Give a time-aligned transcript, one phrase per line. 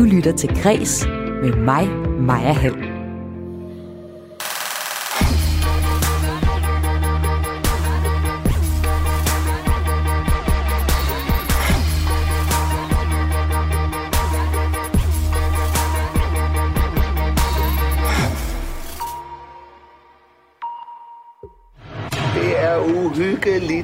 [0.00, 1.06] Du lytter til Græs
[1.42, 1.88] med mig,
[2.20, 2.74] Maja Hall.
[22.34, 23.79] Det er uhyggeligt.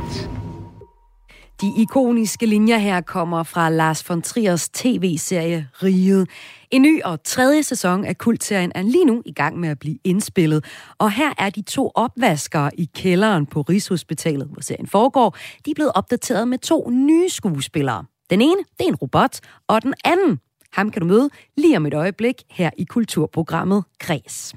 [1.79, 6.29] Ikoniske linjer her kommer fra Lars von Triers tv-serie Riget.
[6.71, 9.99] En ny og tredje sæson af kultserien er lige nu i gang med at blive
[10.05, 10.65] indspillet.
[10.99, 15.37] Og her er de to opvaskere i kælderen på Rigshospitalet, hvor serien foregår.
[15.65, 18.05] De er blevet opdateret med to nye skuespillere.
[18.31, 20.41] Den ene, det er en robot, og den anden,
[20.73, 24.55] ham kan du møde lige om et øjeblik her i kulturprogrammet Græs.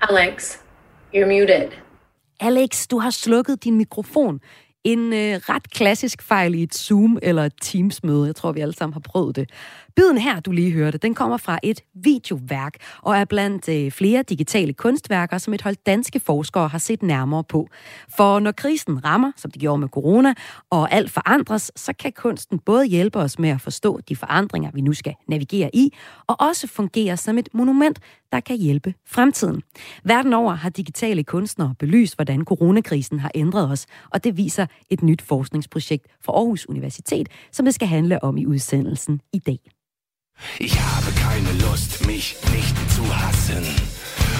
[0.00, 0.56] Alex,
[1.14, 1.68] you're muted.
[2.40, 4.40] Alex, du har slukket din mikrofon.
[4.84, 8.26] En øh, ret klassisk fejl i et Zoom- eller et Teams-møde.
[8.26, 9.50] Jeg tror, vi alle sammen har prøvet det.
[9.98, 14.22] Biden her, du lige hørte, den kommer fra et videoværk og er blandt øh, flere
[14.22, 17.68] digitale kunstværker, som et hold danske forskere har set nærmere på.
[18.16, 20.34] For når krisen rammer, som det gjorde med corona,
[20.70, 24.80] og alt forandres, så kan kunsten både hjælpe os med at forstå de forandringer, vi
[24.80, 25.92] nu skal navigere i,
[26.26, 28.00] og også fungere som et monument,
[28.32, 29.62] der kan hjælpe fremtiden.
[30.04, 35.02] Verden over har digitale kunstnere belyst, hvordan coronakrisen har ændret os, og det viser et
[35.02, 39.58] nyt forskningsprojekt fra Aarhus Universitet, som det skal handle om i udsendelsen i dag.
[40.58, 43.64] Ich habe keine Lust, mich nicht zu hassen.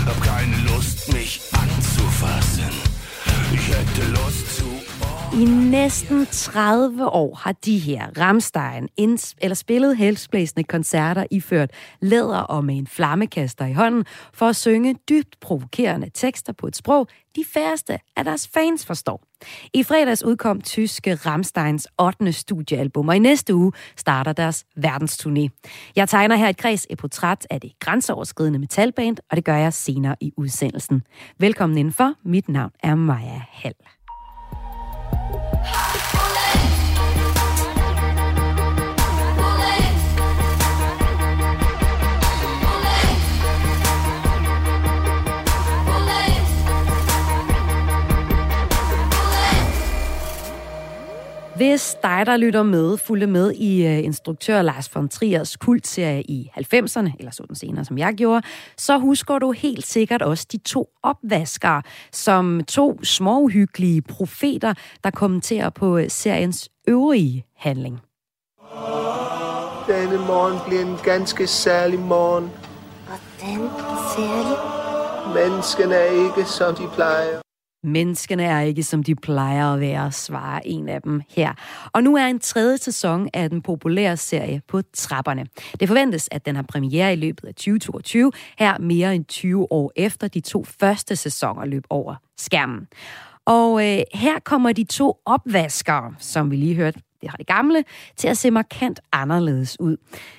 [0.06, 2.70] Hab keine Lust, mich anzufassen.
[3.52, 4.67] Ich hätte Lust zu.
[5.34, 12.38] I næsten 30 år har de her Ramstein inds- eller spillet helstblæsende koncerter iført læder
[12.38, 17.06] og med en flammekaster i hånden for at synge dybt provokerende tekster på et sprog,
[17.36, 19.22] de færreste af deres fans forstår.
[19.74, 22.32] I fredags udkom tyske Ramsteins 8.
[22.32, 25.48] studiealbum, og i næste uge starter deres verdensturné.
[25.96, 29.72] Jeg tegner her et kreds et portræt af det grænseoverskridende metalband, og det gør jeg
[29.72, 31.02] senere i udsendelsen.
[31.38, 32.14] Velkommen indenfor.
[32.24, 33.97] Mit navn er Maja Hall.
[51.58, 56.50] Hvis dig, der lytter med, fulgte med i uh, instruktør Lars von Triers kultserie i
[56.56, 58.46] 90'erne, eller sådan senere, som jeg gjorde,
[58.76, 61.82] så husker du helt sikkert også de to opvaskere,
[62.12, 64.74] som to småuhyggelige profeter,
[65.04, 68.00] der kommenterer på uh, seriens øvrige handling.
[69.88, 72.50] Denne morgen bliver en ganske særlig morgen.
[73.06, 73.70] Hvordan
[74.16, 74.60] særligt?
[75.34, 77.47] Menneskene er ikke, som de plejer.
[77.84, 81.52] Menneskene er ikke, som de plejer at være, svarer en af dem her.
[81.92, 85.46] Og nu er en tredje sæson af den populære serie på trapperne.
[85.80, 89.92] Det forventes, at den har premiere i løbet af 2022, her mere end 20 år
[89.96, 92.88] efter de to første sæsoner løb over skærmen.
[93.46, 97.84] Og øh, her kommer de to opvaskere, som vi lige hørte, det har det gamle,
[98.16, 99.96] til at se markant anderledes ud.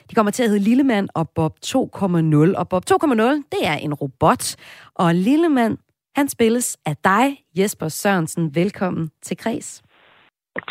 [0.09, 2.57] De kommer til at hedde Lillemand og Bob 2.0.
[2.57, 4.55] Og Bob 2.0, det er en robot.
[4.95, 5.77] Og Lillemand,
[6.19, 8.55] han spilles af dig, Jesper Sørensen.
[8.55, 9.83] Velkommen til Kreds.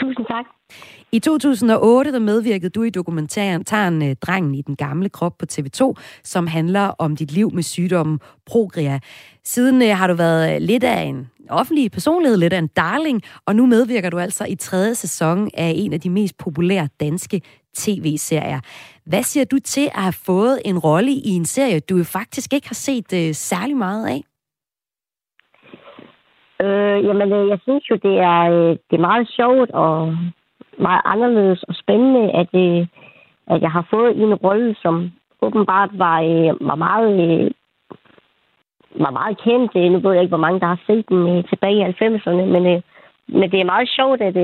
[0.01, 0.45] Tusind tak.
[1.13, 5.95] I 2008 der medvirkede du i dokumentaren øh, Drengen i den gamle krop på TV2,
[6.25, 9.01] som handler om dit liv med sygdommen Progria.
[9.45, 13.23] Siden øh, har du været øh, lidt af en offentlig personlighed, lidt af en darling,
[13.47, 17.43] og nu medvirker du altså i tredje sæson af en af de mest populære danske
[17.77, 18.61] tv-serier.
[19.07, 22.69] Hvad siger du til at have fået en rolle i en serie, du faktisk ikke
[22.69, 24.25] har set øh, særlig meget af?
[26.63, 30.17] Øh, jamen, øh, jeg synes jo, det er, øh, det er meget sjovt og
[30.79, 32.87] meget anderledes og spændende, at, øh,
[33.47, 36.21] at jeg har fået en rolle, som åbenbart var,
[36.61, 37.53] var meget...
[38.95, 39.75] Var meget kendt.
[39.75, 42.83] Nu ved jeg ikke, hvor mange, der har set den tilbage i 90'erne, men,
[43.29, 44.37] men det er meget sjovt, at,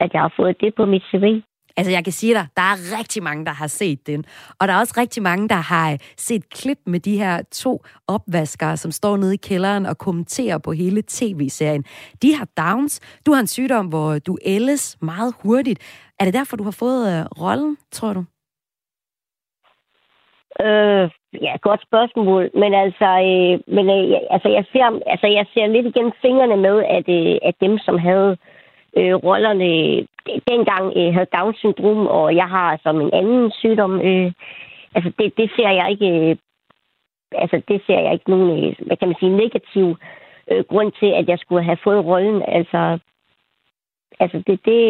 [0.00, 1.42] at jeg har fået det på mit CV.
[1.76, 4.24] Altså, jeg kan sige dig, der er rigtig mange, der har set den.
[4.60, 7.82] Og der er også rigtig mange, der har øh, set klip med de her to
[8.08, 11.84] opvaskere, som står nede i kælderen og kommenterer på hele tv-serien.
[12.22, 13.00] De har downs.
[13.26, 15.78] Du har en sygdom, hvor du ældes meget hurtigt.
[16.20, 18.24] Er det derfor, du har fået øh, rollen, tror du?
[20.66, 21.10] Øh,
[21.46, 22.50] ja, godt spørgsmål.
[22.62, 26.56] Men altså, øh, men, øh, jeg- altså, jeg ser, altså, jeg ser lidt igennem fingrene
[26.56, 28.53] med, at, øh, at dem, som havde øh,
[28.96, 29.70] Øh, rollerne,
[30.50, 34.32] dengang øh, havde Down-syndrom, og jeg har altså som en anden sygdom, øh,
[34.94, 36.36] altså, det, det ser jeg ikke, øh,
[37.42, 39.96] altså, det ser jeg ikke nogen, øh, hvad kan man sige, negativ
[40.50, 42.42] øh, grund til, at jeg skulle have fået rollen.
[42.48, 42.98] Altså,
[44.20, 44.80] altså det, det,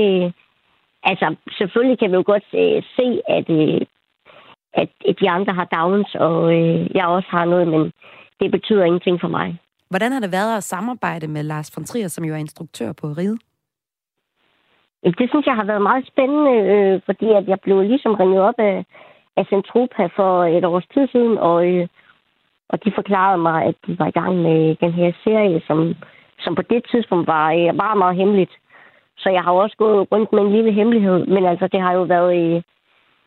[1.02, 3.80] altså, selvfølgelig kan vi jo godt øh, se, at, øh,
[4.74, 4.88] at
[5.20, 7.92] de andre har Downs, og øh, jeg også har noget, men
[8.40, 9.58] det betyder ingenting for mig.
[9.90, 13.06] Hvordan har det været at samarbejde med Lars von Trier, som jo er instruktør på
[13.06, 13.38] Ride?
[15.04, 18.40] Øh, det synes jeg har været meget spændende, øh, fordi at jeg blev ligesom ringet
[18.40, 18.84] op af,
[19.36, 21.86] af Centropa for et års tid siden, og, øh,
[22.68, 25.94] og de forklarede mig, at de var i gang med den her serie, som,
[26.38, 28.54] som på det tidspunkt var øh, meget, meget hemmeligt.
[29.16, 32.02] Så jeg har også gået rundt med en lille hemmelighed, men altså det har jo
[32.02, 32.62] været øh,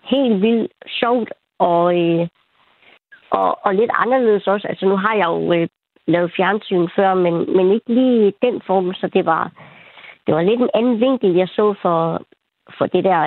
[0.04, 2.28] helt vildt sjovt og, øh,
[3.30, 4.68] og, og lidt anderledes også.
[4.68, 5.68] Altså nu har jeg jo øh,
[6.08, 9.52] lavet fjernsyn før, men, men ikke lige den form, så det var,
[10.28, 12.22] det var lidt en anden vinkel, jeg så for,
[12.78, 13.22] for det der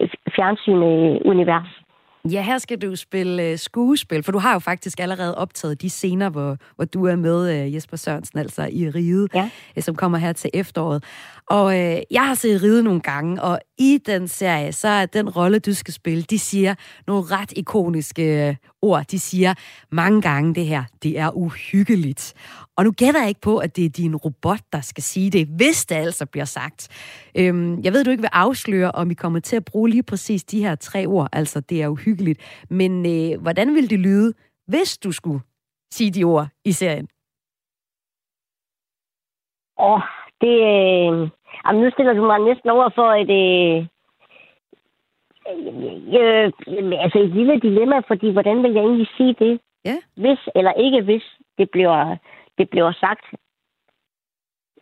[0.00, 1.82] øh, fjernsyn-univers.
[2.30, 5.90] Ja, her skal du spille øh, skuespil, for du har jo faktisk allerede optaget de
[5.90, 9.50] scener, hvor, hvor du er med, øh, Jesper Sørensen, altså i Ride, ja.
[9.76, 11.04] øh, som kommer her til efteråret.
[11.46, 15.30] Og øh, jeg har set Ride nogle gange, og i den serie, så er den
[15.30, 16.74] rolle, du skal spille, de siger
[17.06, 19.06] nogle ret ikoniske øh, ord.
[19.06, 19.54] De siger
[19.90, 22.34] mange gange det her, det er uhyggeligt.
[22.76, 25.46] Og nu gætter jeg ikke på, at det er din robot, der skal sige det,
[25.46, 26.88] hvis det altså bliver sagt.
[27.34, 30.44] Øhm, jeg ved, du ikke vil afsløre, om I kommer til at bruge lige præcis
[30.44, 32.40] de her tre ord, altså det er uhyggeligt.
[32.70, 34.32] Men øh, hvordan vil det lyde,
[34.66, 35.40] hvis du skulle
[35.92, 37.08] sige de ord i serien?
[39.78, 40.02] Åh, oh,
[40.42, 40.56] det...
[40.72, 41.28] Øh,
[41.64, 43.30] jamen, nu stiller du mig næsten over for et...
[43.42, 43.86] Øh,
[46.18, 46.52] øh,
[47.04, 49.60] altså et lille dilemma, fordi hvordan vil jeg egentlig sige det?
[49.84, 49.96] Ja.
[50.16, 51.24] Hvis eller ikke hvis
[51.58, 52.16] det bliver,
[52.58, 53.24] det bliver sagt.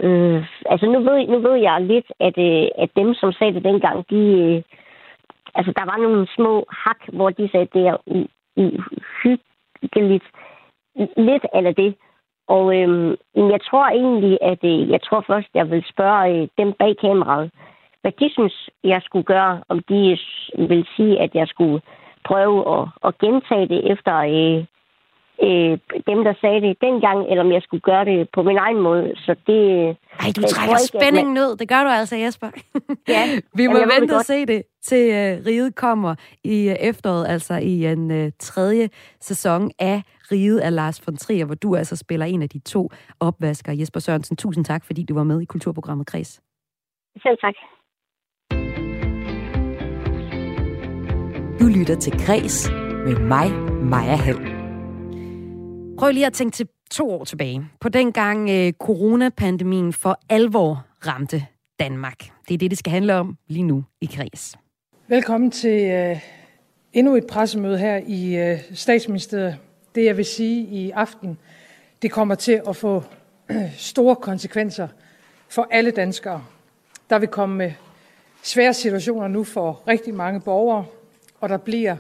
[0.00, 3.64] Øh, altså nu ved, nu ved jeg lidt, at, øh, at dem, som sagde det
[3.64, 4.16] dengang, de...
[4.16, 4.62] Øh,
[5.54, 7.96] altså der var nogle små hak, hvor de sagde, at det er
[8.56, 10.24] uhyggeligt.
[11.16, 11.94] Lidt af det.
[12.56, 13.10] Og øhm,
[13.54, 17.50] jeg tror egentlig, at øh, jeg tror først, jeg vil spørge øh, dem bag kameraet,
[18.02, 20.18] hvad de synes, jeg skulle gøre, om de
[20.70, 21.80] vil sige, at jeg skulle
[22.24, 24.58] prøve at, at gentage det efter øh,
[25.46, 25.74] øh,
[26.10, 29.12] dem, der sagde det dengang, eller om jeg skulle gøre det på min egen måde.
[29.16, 29.60] Så det...
[30.20, 31.42] Ej, du trækker ikke, spændingen man...
[31.42, 31.56] ud.
[31.56, 32.50] Det gør du altså, Jesper.
[33.08, 33.22] Ja.
[33.60, 36.14] Vi må vente og se det, til uh, Riget kommer
[36.44, 38.88] i uh, efteråret, altså i en uh, tredje
[39.20, 40.02] sæson af
[40.32, 42.90] Riget af Lars von Trier, hvor du altså spiller en af de to
[43.20, 43.72] opvasker.
[43.72, 46.40] Jesper Sørensen, tusind tak, fordi du var med i Kulturprogrammet Kreds.
[47.22, 47.54] Selv tak.
[51.60, 52.70] Du lytter til Kres
[53.06, 54.38] med mig, Maja Hall.
[55.98, 57.64] Prøv lige at tænke til to år tilbage.
[57.80, 61.42] På den gang øh, coronapandemien for alvor ramte
[61.80, 62.18] Danmark.
[62.48, 64.56] Det er det, det skal handle om lige nu i Kres.
[65.08, 66.16] Velkommen til øh,
[66.92, 69.58] endnu et pressemøde her i øh, statsministeriet.
[69.94, 71.38] Det jeg vil sige i aften,
[72.02, 73.04] det kommer til at få
[73.76, 74.88] store konsekvenser
[75.48, 76.44] for alle danskere.
[77.10, 77.72] Der vil komme øh,
[78.42, 80.84] svære situationer nu for rigtig mange borgere,
[81.40, 81.96] og der bliver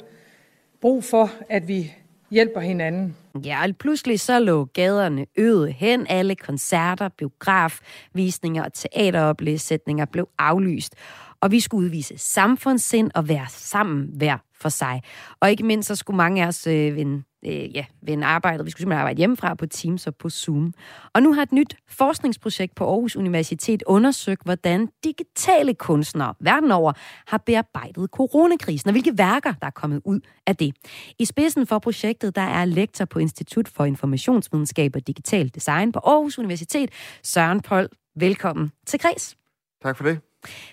[0.80, 1.94] brug for, at vi
[2.30, 3.16] hjælper hinanden.
[3.44, 6.06] Ja, og pludselig så lå gaderne øde hen.
[6.08, 10.94] Alle koncerter, biografvisninger og teateroplæsætninger blev aflyst.
[11.40, 15.02] Og vi skulle udvise samfundssind og være sammen hver for sig.
[15.40, 18.66] Og ikke mindst så skulle mange af os øh, vende øh, ja, vende arbejdet.
[18.66, 20.74] Vi skulle simpelthen arbejde hjemmefra på Teams og på Zoom.
[21.14, 26.92] Og nu har et nyt forskningsprojekt på Aarhus Universitet undersøgt, hvordan digitale kunstnere verden over
[27.26, 30.74] har bearbejdet coronakrisen, og hvilke værker, der er kommet ud af det.
[31.18, 35.98] I spidsen for projektet, der er lektor på Institut for Informationsvidenskab og Digital Design på
[36.04, 36.90] Aarhus Universitet,
[37.22, 37.88] Søren Pold.
[38.16, 39.36] Velkommen til Kreds.
[39.82, 40.29] Tak for det.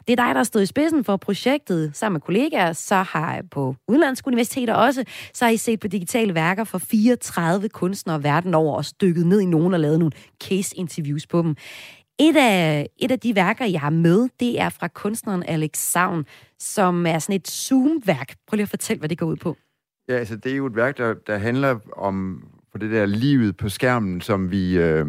[0.07, 2.74] Det er dig, der har stået i spidsen for projektet sammen med kollegaer.
[2.74, 6.77] Så har jeg på udenlandske universiteter også, så har I set på digitale værker for
[6.77, 10.12] 34 kunstnere verden over og stykket ned i nogen og lavet nogle
[10.43, 11.55] case-interviews på dem.
[12.19, 16.25] Et af, et af de værker, jeg har med, det er fra kunstneren Alex Savn,
[16.59, 18.36] som er sådan et Zoom-værk.
[18.47, 19.57] Prøv lige at fortælle, hvad det går ud på.
[20.09, 23.57] Ja, altså det er jo et værk, der, der handler om for det der livet
[23.57, 24.77] på skærmen, som vi...
[24.77, 25.05] Øh,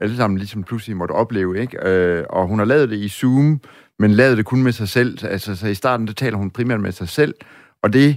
[0.00, 1.88] alle sammen ligesom pludselig måtte opleve, ikke?
[1.88, 3.60] Øh, og hun har lavet det i Zoom,
[3.98, 5.18] men lavet det kun med sig selv.
[5.22, 7.34] Altså, så i starten, der taler hun primært med sig selv,
[7.82, 8.16] og det,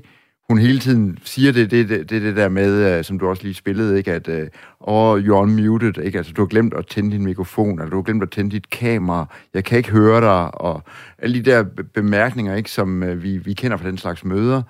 [0.50, 3.28] hun hele tiden siger, det er det, det, det, det der med, uh, som du
[3.30, 4.12] også lige spillede, ikke?
[4.12, 4.36] at uh,
[4.80, 6.18] oh, you're unmuted, ikke?
[6.18, 8.70] Altså, du har glemt at tænde din mikrofon, eller du har glemt at tænde dit
[8.70, 10.84] kamera, jeg kan ikke høre dig, og
[11.18, 14.58] alle de der bemærkninger, ikke, som uh, vi, vi kender fra den slags møder.
[14.58, 14.64] Uh,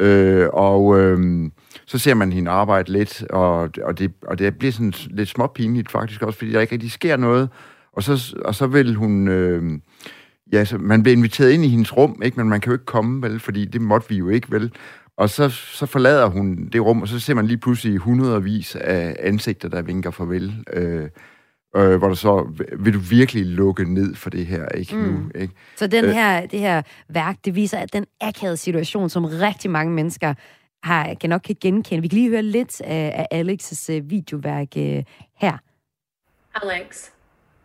[0.00, 1.50] Øh, og øh,
[1.86, 5.90] så ser man hende arbejde lidt, og, og, det, og det bliver sådan lidt småpinligt
[5.90, 7.48] faktisk også, fordi der ikke rigtig sker noget.
[7.92, 9.28] Og så, og så vil hun...
[9.28, 9.62] Øh,
[10.52, 12.36] ja, så man bliver inviteret ind i hendes rum, ikke?
[12.36, 13.40] men man kan jo ikke komme, vel?
[13.40, 14.72] Fordi det måtte vi jo ikke, vel?
[15.16, 19.16] Og så, så forlader hun det rum, og så ser man lige pludselig hundredvis af
[19.18, 20.64] ansigter, der vinker farvel.
[20.72, 21.08] Øh,
[21.76, 25.02] øh, hvor der så, vil du virkelig lukke ned for det her, ikke mm.
[25.02, 25.30] nu?
[25.34, 25.54] Ikke?
[25.76, 26.10] Så den øh.
[26.10, 30.34] her, det her værk, det viser, at den akavede situation, som rigtig mange mennesker
[30.82, 32.02] har, kan nok kan genkende.
[32.02, 35.02] Vi kan lige høre lidt af, af Alex' øh, videoværk øh,
[35.34, 35.58] her.
[36.54, 37.10] Alex,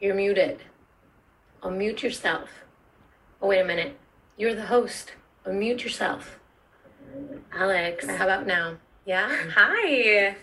[0.01, 0.55] you're muted.
[1.63, 2.49] Unmute yourself.
[3.41, 3.91] Oh, wait a minute.
[4.39, 5.17] You're the host.
[5.45, 6.37] Unmute yourself.
[7.61, 8.77] Alex, how about now?
[9.07, 9.29] Yeah?
[9.55, 10.35] Hi.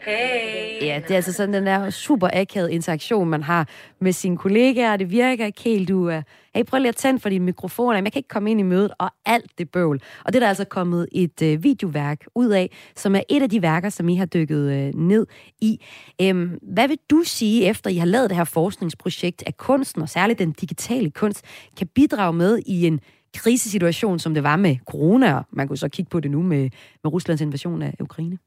[0.00, 0.82] Hey.
[0.82, 3.68] Ja, det er altså sådan den der super akavet interaktion, man har
[4.00, 4.96] med sine kollegaer.
[4.96, 5.88] Det virker ikke helt.
[5.88, 6.22] Du er,
[6.54, 7.94] hey, prøv lige at tænde for din mikrofon.
[7.94, 10.00] Jeg kan ikke komme ind i mødet, og alt det bøvl.
[10.24, 13.50] Og det er der altså kommet et øh, videoværk ud af, som er et af
[13.50, 15.26] de værker, som I har dykket øh, ned
[15.60, 15.80] i.
[16.22, 20.08] Øhm, hvad vil du sige, efter I har lavet det her forskningsprojekt, at kunsten, og
[20.08, 21.44] særligt den digitale kunst,
[21.76, 23.00] kan bidrage med i en
[23.34, 26.70] krisesituation, som det var med corona, og man kunne så kigge på det nu med,
[27.04, 28.38] med Ruslands invasion af Ukraine?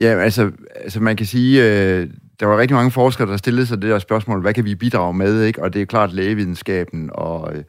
[0.00, 2.08] Ja, altså, altså man kan sige, øh,
[2.40, 5.14] der var rigtig mange forskere, der stillede sig det der spørgsmål, hvad kan vi bidrage
[5.14, 5.62] med, ikke?
[5.62, 7.64] Og det er klart, lægevidenskaben og, øh,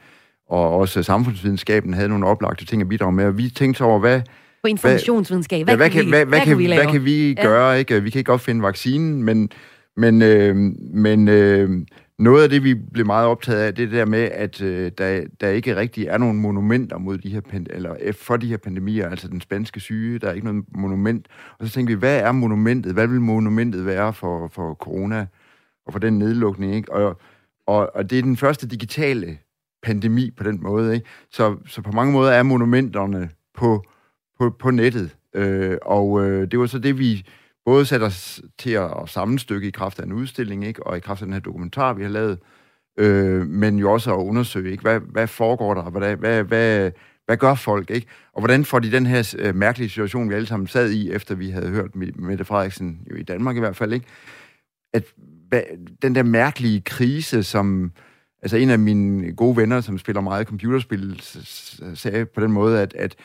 [0.49, 4.21] og også samfundsvidenskaben havde nogle oplagte ting at bidrage med, og vi tænkte over, hvad...
[4.63, 7.69] På informationsvidenskab, hvad, ja, hvad, kan, kan, hvad, hvad, kan, vi hvad kan vi gøre,
[7.69, 7.77] ja.
[7.77, 8.03] ikke?
[8.03, 9.49] Vi kan ikke opfinde vaccinen, men,
[9.97, 10.55] men, øh,
[10.93, 11.69] men øh,
[12.21, 14.91] noget af det, vi blev meget optaget af, det er det der med, at øh,
[14.97, 18.57] der, der ikke rigtig er nogen monumenter mod de her eller øh, for de her
[18.57, 21.27] pandemier, altså den spanske syge, der er ikke noget monument.
[21.59, 22.93] Og så tænker vi, hvad er monumentet?
[22.93, 25.27] Hvad vil monumentet være for, for corona
[25.85, 26.75] og for den nedlukning?
[26.75, 26.93] Ikke?
[26.93, 27.19] Og,
[27.67, 29.37] og, og det er den første digitale
[29.83, 30.93] pandemi på den måde.
[30.93, 31.05] Ikke?
[31.31, 33.83] Så, så på mange måder er monumenterne på,
[34.39, 35.15] på, på nettet.
[35.35, 37.25] Øh, og øh, det var så det, vi
[37.65, 40.87] både sat os til at sammenstykke i kraft af en udstilling, ikke?
[40.87, 42.39] og i kraft af den her dokumentar, vi har lavet,
[42.99, 44.81] øh, men jo også at undersøge, ikke?
[44.81, 46.91] Hvad, hvad foregår der, hvad, hvad, hvad,
[47.25, 48.07] hvad gør folk, ikke?
[48.33, 51.35] Og hvordan får de den her øh, mærkelige situation, vi alle sammen sad i, efter
[51.35, 54.05] vi havde hørt Mette Frederiksen, jo i Danmark i hvert fald, ikke?
[54.93, 55.03] At
[55.47, 55.61] hvad,
[56.01, 57.91] den der mærkelige krise, som...
[58.43, 61.21] Altså en af mine gode venner, som spiller meget computerspil,
[61.93, 63.15] sagde på den måde, at, at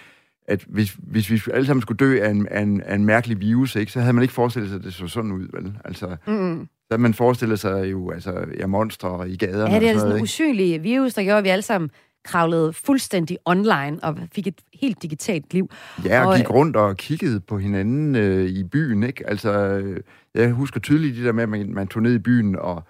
[0.48, 3.40] at hvis, hvis vi alle sammen skulle dø af en, af en, af en mærkelig
[3.40, 5.72] virus, ikke, så havde man ikke forestillet sig, at det så sådan ud, vel?
[5.84, 6.68] Altså, mm.
[6.68, 9.72] så havde man forestillet sig jo, altså, ja, monstre i gaderne.
[9.74, 11.90] Ja, det er og sådan noget, en usynlig virus, der gjorde, at vi alle sammen
[12.24, 15.70] kravlede fuldstændig online og fik et helt digitalt liv.
[16.04, 19.28] Ja, og, og gik rundt og kiggede på hinanden øh, i byen, ikke?
[19.28, 20.00] Altså, øh,
[20.34, 22.82] jeg husker tydeligt det der med, at man, man tog ned i byen og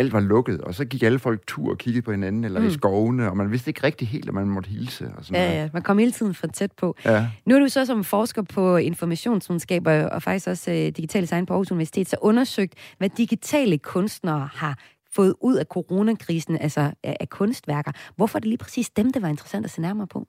[0.00, 2.66] alt var lukket, og så gik alle folk tur og kiggede på hinanden, eller mm.
[2.66, 5.10] i skovene, og man vidste ikke rigtig helt, at man måtte hilse.
[5.16, 6.96] Og sådan ja, ja, man kom hele tiden for tæt på.
[7.04, 7.28] Ja.
[7.46, 11.52] Nu er du så som forsker på informationsvidenskab og faktisk også uh, digital design på
[11.52, 14.78] Aarhus Universitet, så undersøgt, hvad digitale kunstnere har
[15.12, 17.92] fået ud af coronakrisen, altså af, af kunstværker.
[18.16, 20.28] Hvorfor er det lige præcis dem, det var interessant at se nærmere på?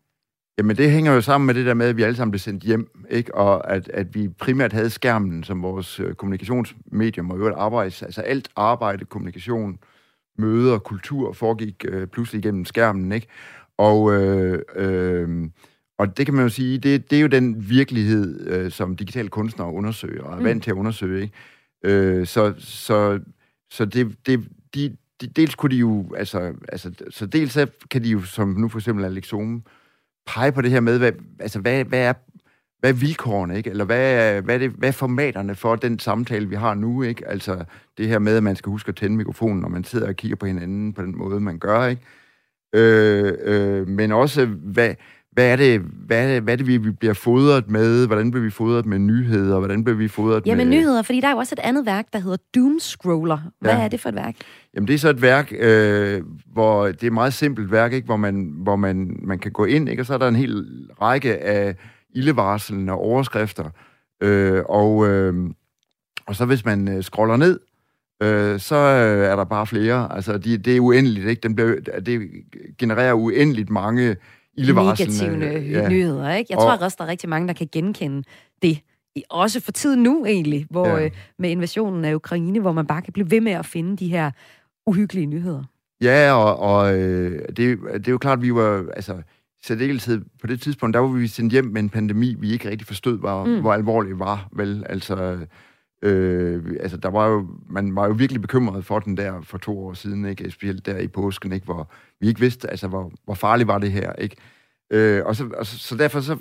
[0.57, 2.63] Jamen, det hænger jo sammen med det der med, at vi alle sammen blev sendt
[2.63, 3.35] hjem, ikke?
[3.35, 8.21] og at, at vi primært havde skærmen som vores øh, kommunikationsmedium, og øvrigt arbejde, altså
[8.21, 9.79] alt arbejde, kommunikation,
[10.37, 13.27] møder, kultur foregik øh, pludselig igennem skærmen, ikke?
[13.77, 15.49] Og, øh, øh,
[15.97, 19.29] og det kan man jo sige, det, det er jo den virkelighed, øh, som digitale
[19.29, 20.43] kunstnere undersøger, og er mm.
[20.43, 21.33] vant til at undersøge, ikke?
[21.83, 23.19] Øh, så så,
[23.69, 27.57] så det, det, de, de, dels kunne de jo, altså, altså, så dels
[27.91, 29.63] kan de jo, som nu for eksempel Alex Zoom,
[30.25, 32.13] pege på det her med, hvad, altså, hvad, hvad, er,
[32.79, 33.69] hvad er vilkårene, ikke?
[33.69, 37.27] Eller hvad, hvad, er det, hvad er formaterne for den samtale, vi har nu, ikke?
[37.27, 37.63] Altså,
[37.97, 40.35] det her med, at man skal huske at tænde mikrofonen, når man sidder og kigger
[40.35, 42.01] på hinanden på den måde, man gør, ikke?
[42.75, 44.95] Øh, øh, men også, hvad,
[45.31, 48.07] hvad er det, hvad er det, hvad er det vi, vi bliver fodret med?
[48.07, 49.57] Hvordan bliver vi fodret med nyheder?
[49.57, 50.65] Hvordan bliver vi fodret ja, med...
[50.65, 53.37] med nyheder, fordi der er jo også et andet værk, der hedder Doomscroller.
[53.59, 53.83] Hvad ja.
[53.83, 54.35] er det for et værk?
[54.75, 58.05] Jamen, det er så et værk, øh, hvor det er et meget simpelt værk, ikke?
[58.05, 60.01] hvor, man, hvor man, man kan gå ind, ikke?
[60.01, 60.65] og så er der en hel
[61.01, 61.75] række af
[62.15, 63.69] ildevarslende overskrifter.
[64.23, 65.49] Øh, og, øh,
[66.27, 67.59] og så hvis man øh, scroller ned,
[68.23, 70.15] øh, så øh, er der bare flere.
[70.15, 71.41] Altså, de, det er uendeligt, ikke?
[71.41, 71.75] Den bliver,
[72.05, 72.29] det
[72.77, 74.15] genererer uendeligt mange
[74.57, 75.89] Negative ja.
[75.89, 76.53] nyheder, ikke?
[76.53, 78.23] Jeg og, tror også, der er rigtig mange, der kan genkende
[78.61, 78.79] det.
[79.29, 81.05] Også for tiden nu egentlig, hvor ja.
[81.05, 84.07] øh, med invasionen af Ukraine, hvor man bare kan blive ved med at finde de
[84.07, 84.31] her
[84.85, 85.63] uhyggelige nyheder.
[86.01, 89.21] Ja, og, og øh, det, det er jo klart, at vi var, altså,
[89.63, 92.87] særdeleshed på det tidspunkt, der var vi sendt hjem med en pandemi, vi ikke rigtig
[92.87, 93.61] forstod, hvor, mm.
[93.61, 94.85] hvor alvorlig var, vel?
[94.89, 95.37] Altså,
[96.01, 99.79] øh, altså, der var jo, man var jo virkelig bekymret for den der for to
[99.79, 100.51] år siden, ikke?
[100.51, 101.65] Specielt der i påsken, ikke?
[101.65, 104.35] Hvor vi ikke vidste, altså, hvor, hvor farligt var det her, ikke?
[104.91, 106.37] Øh, og, så, og så, så derfor så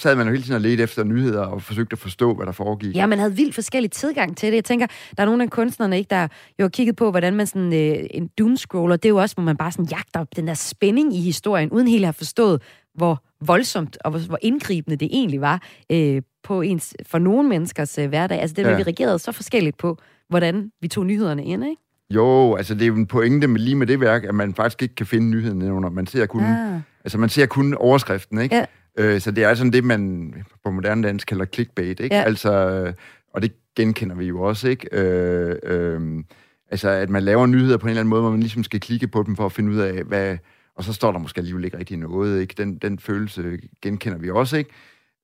[0.00, 2.52] sad man jo hele tiden og ledte efter nyheder og forsøgte at forstå, hvad der
[2.52, 2.96] foregik.
[2.96, 4.54] Ja, man havde vildt forskellig tilgang til det.
[4.54, 4.86] Jeg tænker,
[5.16, 8.06] der er nogle af kunstnerne, ikke, der jo har kigget på, hvordan man sådan øh,
[8.10, 11.20] en doomscroller, det er jo også, hvor man bare sådan jagter den der spænding i
[11.20, 12.62] historien, uden helt at have forstået,
[12.94, 17.98] hvor voldsomt og hvor, hvor indgribende det egentlig var øh, på ens, for nogle menneskers
[17.98, 18.40] øh, hverdag.
[18.40, 18.76] Altså det, ja.
[18.76, 19.98] vi reagerede så forskelligt på,
[20.28, 21.82] hvordan vi tog nyhederne ind, ikke?
[22.10, 24.82] Jo, altså det er jo en pointe med, lige med det værk, at man faktisk
[24.82, 25.90] ikke kan finde nyheden under.
[25.90, 26.80] Man ser kun, ah.
[27.04, 28.56] altså man ser kun overskriften, ikke?
[28.56, 28.64] Ja.
[28.98, 30.34] Øh, så det er sådan det, man
[30.64, 32.16] på moderne dansk kalder clickbait, ikke?
[32.16, 32.22] Ja.
[32.22, 32.92] Altså, øh,
[33.34, 34.88] og det genkender vi jo også, ikke?
[34.92, 36.24] Øh, øh,
[36.70, 39.08] altså, at man laver nyheder på en eller anden måde, hvor man ligesom skal klikke
[39.08, 40.38] på dem for at finde ud af, hvad...
[40.76, 42.54] Og så står der måske alligevel ikke rigtig noget, ikke?
[42.58, 44.70] Den, den følelse genkender vi også, ikke?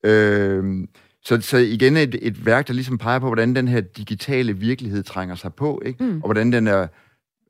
[0.04, 0.86] Øh,
[1.24, 5.02] så, så igen et, et værk, der ligesom peger på, hvordan den her digitale virkelighed
[5.02, 6.04] trænger sig på, ikke?
[6.04, 6.16] Mm.
[6.16, 6.86] Og hvordan den er,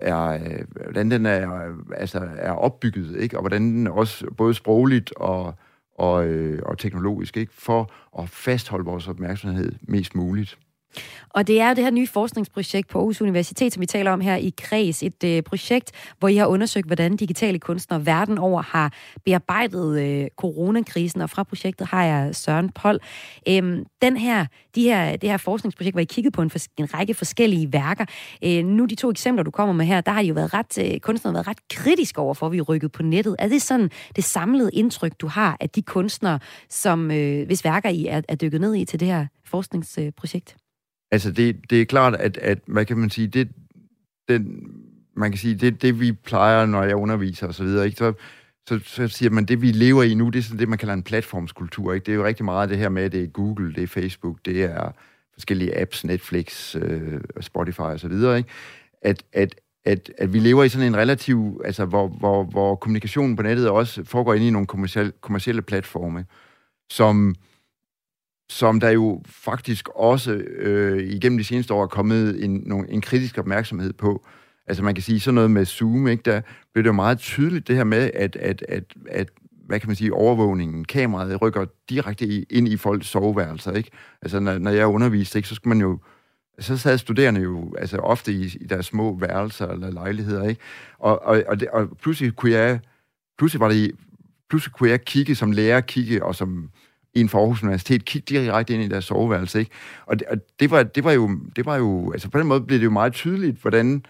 [0.01, 0.39] er,
[0.83, 3.37] hvordan den er, altså, er opbygget, ikke?
[3.37, 5.55] Og hvordan den også både sprogligt og,
[6.01, 7.53] og, øh, og teknologisk, ikke?
[7.55, 10.59] For at fastholde vores opmærksomhed mest muligt.
[11.29, 14.21] Og det er jo det her nye forskningsprojekt på Aarhus Universitet, som vi taler om
[14.21, 15.03] her i Kreds.
[15.03, 18.93] Et øh, projekt, hvor I har undersøgt, hvordan digitale kunstnere verden over har
[19.25, 21.21] bearbejdet øh, coronakrisen.
[21.21, 22.99] Og fra projektet har jeg Søren Pol.
[23.49, 26.95] Øhm, den her, de her, det her forskningsprojekt, hvor I kiggede på en, fors- en
[26.95, 28.05] række forskellige værker.
[28.45, 30.79] Øh, nu de to eksempler, du kommer med her, der har I jo været ret,
[30.79, 33.37] øh, kunstnere været ret kritiske over for, at vi er rykket på nettet.
[33.39, 37.89] Er det sådan det samlede indtryk, du har af de kunstnere, som, øh, hvis værker
[37.89, 40.57] I er, er dykket ned i til det her forskningsprojekt?
[41.11, 43.49] Altså, det, det er klart, at, at hvad kan man sige, det,
[44.29, 44.71] den,
[45.17, 47.99] man kan sige, det, det vi plejer, når jeg underviser og så videre, ikke?
[47.99, 48.13] Så,
[48.69, 50.95] så, så siger man, det vi lever i nu, det er sådan det, man kalder
[50.95, 51.93] en platformskultur.
[51.93, 52.07] Ikke?
[52.07, 54.39] Det er jo rigtig meget det her med, at det er Google, det er Facebook,
[54.45, 54.93] det er
[55.33, 58.39] forskellige apps, Netflix, øh, Spotify og så videre.
[58.39, 58.49] Ikke?
[59.03, 63.37] At, at, at, at vi lever i sådan en relativ, altså hvor, hvor, hvor kommunikationen
[63.37, 66.25] på nettet også foregår inde i nogle kommersielle, kommersielle platforme,
[66.91, 67.35] som
[68.51, 73.01] som der jo faktisk også øh, igennem de seneste år er kommet en, nogle, en
[73.01, 74.27] kritisk opmærksomhed på.
[74.67, 76.23] Altså man kan sige sådan noget med Zoom, ikke?
[76.23, 76.41] der
[76.73, 79.29] blev det jo meget tydeligt det her med, at, at, at, at
[79.67, 83.91] hvad kan man sige, overvågningen, kameraet rykker direkte ind i folks soveværelser, ikke?
[84.23, 85.99] Altså når, når jeg underviste, ikke, så skulle man jo
[86.59, 90.61] så sad studerende jo altså ofte i, i deres små værelser eller lejligheder, ikke?
[90.99, 92.81] Og, og, og, det, og pludselig kunne jeg,
[93.39, 93.93] pludselig var det,
[94.49, 96.71] pludselig kunne jeg kigge som lærer, kigge og som
[97.15, 99.71] en for Aarhus Universitet, kigge direkte ind i deres soveværelse, ikke?
[100.07, 102.61] Og, det, og det, var, det, var jo, det var jo, altså på den måde
[102.61, 104.05] blev det jo meget tydeligt, hvordan,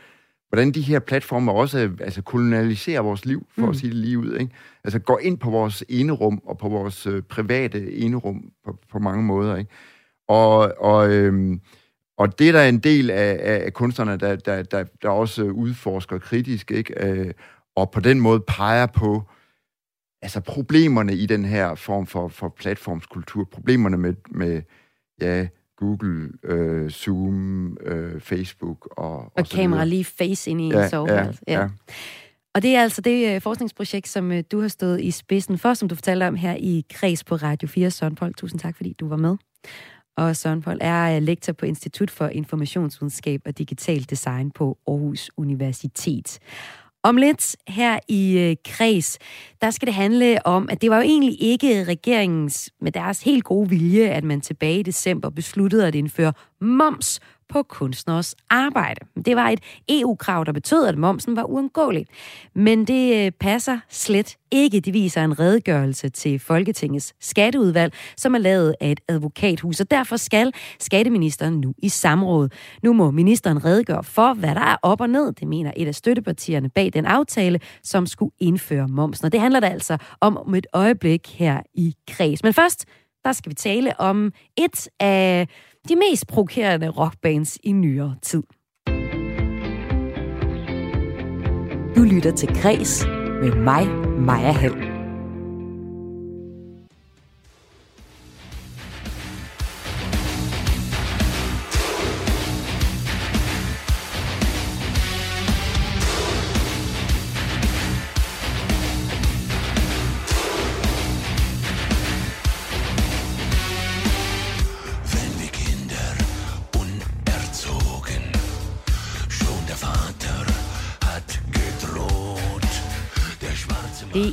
[0.49, 3.69] hvordan de her platformer også altså, kolonialiserer vores liv, for mm.
[3.69, 4.55] at sige det lige ud, ikke?
[4.85, 9.23] Altså går ind på vores enerum og på vores øh, private enerum på, på mange
[9.23, 9.71] måder, ikke?
[10.29, 11.61] Og, og, øhm,
[12.17, 16.19] og det er der en del af, af, kunstnerne, der, der, der, der også udforsker
[16.19, 17.07] kritisk, ikke?
[17.07, 17.33] Øh,
[17.77, 19.23] og på den måde peger på
[20.23, 24.63] altså problemerne i den her form for, for platformskultur, problemerne med, med
[25.21, 30.83] ja, Google, øh, Zoom, øh, Facebook og Og, og kamera lige face ind i Ja,
[30.85, 31.43] en soveværelse.
[31.49, 31.69] ja, ja.
[32.55, 35.75] Og det er altså det øh, forskningsprojekt, som øh, du har stået i spidsen for,
[35.75, 37.91] som du fortalte om her i Kreds på Radio 4.
[37.91, 39.37] Søren Pold, tusind tak, fordi du var med.
[40.17, 45.31] Og Søren Pold er øh, lektor på Institut for Informationsvidenskab og Digital Design på Aarhus
[45.37, 46.39] Universitet.
[47.03, 49.19] Om lidt her i øh, Kreds,
[49.61, 53.45] der skal det handle om, at det var jo egentlig ikke regeringens, med deres helt
[53.45, 59.01] gode vilje, at man tilbage i december besluttede at indføre moms på kunstners arbejde.
[59.25, 62.07] Det var et EU-krav, der betød, at momsen var uundgåelig.
[62.55, 64.81] Men det øh, passer slet ikke.
[64.81, 69.81] Det viser en redegørelse til Folketingets skatteudvalg, som er lavet af et advokathus.
[69.81, 72.49] Og derfor skal skatteministeren nu i samråd.
[72.83, 75.33] Nu må ministeren redegøre for, hvad der er op og ned.
[75.33, 79.27] Det mener et af støttepartierne bag den aftale, som skulle indføre momsen.
[79.27, 82.43] Og det handler der altså om om et øjeblik her i kreds.
[82.43, 82.85] Men først,
[83.25, 85.49] der skal vi tale om et af
[85.89, 88.43] de mest provokerende rockbands i nyere tid.
[91.97, 93.07] Du lytter til Græs
[93.43, 93.87] med mig,
[94.21, 94.90] Maja Hall.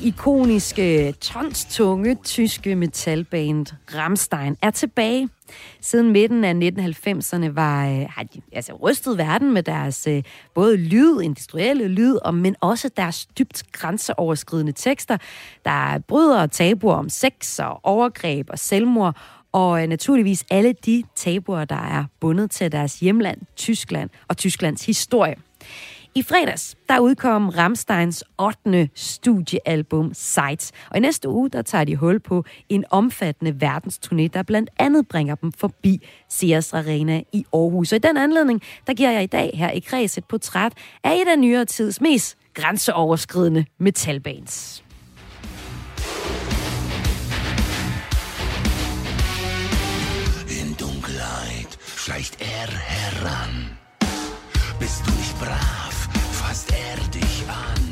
[0.07, 3.65] Ikoniske, tonstunge tyske metalband
[3.95, 5.29] Rammstein er tilbage.
[5.81, 10.23] Siden midten af 1990'erne var, øh, har de altså, rystet verden med deres øh,
[10.55, 15.17] både lyd, industrielle lyd, og, men også deres dybt grænseoverskridende tekster,
[15.65, 19.17] der bryder tabuer om sex og overgreb og selvmord,
[19.51, 24.85] og øh, naturligvis alle de tabuer, der er bundet til deres hjemland, Tyskland og Tysklands
[24.85, 25.35] historie.
[26.17, 28.89] I fredags, der udkom Ramsteins 8.
[28.95, 34.43] studiealbum Sights, og i næste uge, der tager de hul på en omfattende verdensturné, der
[34.43, 37.91] blandt andet bringer dem forbi Sears Arena i Aarhus.
[37.91, 41.15] Og i den anledning, der giver jeg i dag her i kreds et portræt af
[41.15, 44.83] et af nyere tids mest grænseoverskridende metalbands.
[51.97, 53.77] schleicht er heran,
[54.79, 55.86] Bist du nicht brach.
[56.47, 57.83] Fasst er dich an.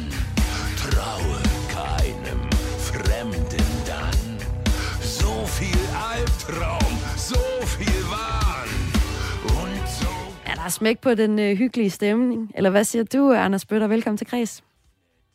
[0.84, 1.40] Traue
[1.76, 2.42] keinem
[2.90, 4.20] Fremden dann.
[5.02, 8.70] So viel Albtraum, so viel Wahn.
[9.60, 10.12] Und so
[10.48, 12.52] Ja, der er smæk på den øh, hyggelige stemning.
[12.56, 13.88] Eller hvad siger du, Anders Bøtter?
[13.88, 14.65] Velkommen til Kreds.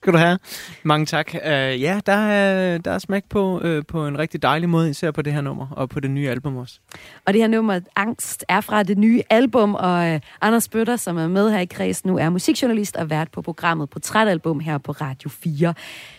[0.03, 0.39] Skal du have.
[0.83, 1.31] Mange tak.
[1.35, 5.11] Uh, ja, der er, der er smæk på, uh, på en rigtig dejlig måde, især
[5.11, 6.79] på det her nummer, og på det nye album også.
[7.25, 11.17] Og det her nummer, Angst, er fra det nye album, og uh, Anders Bøtter, som
[11.17, 14.93] er med her i Kreds nu, er musikjournalist og vært på programmet Portrætalbum her på
[14.93, 15.75] Radio 4.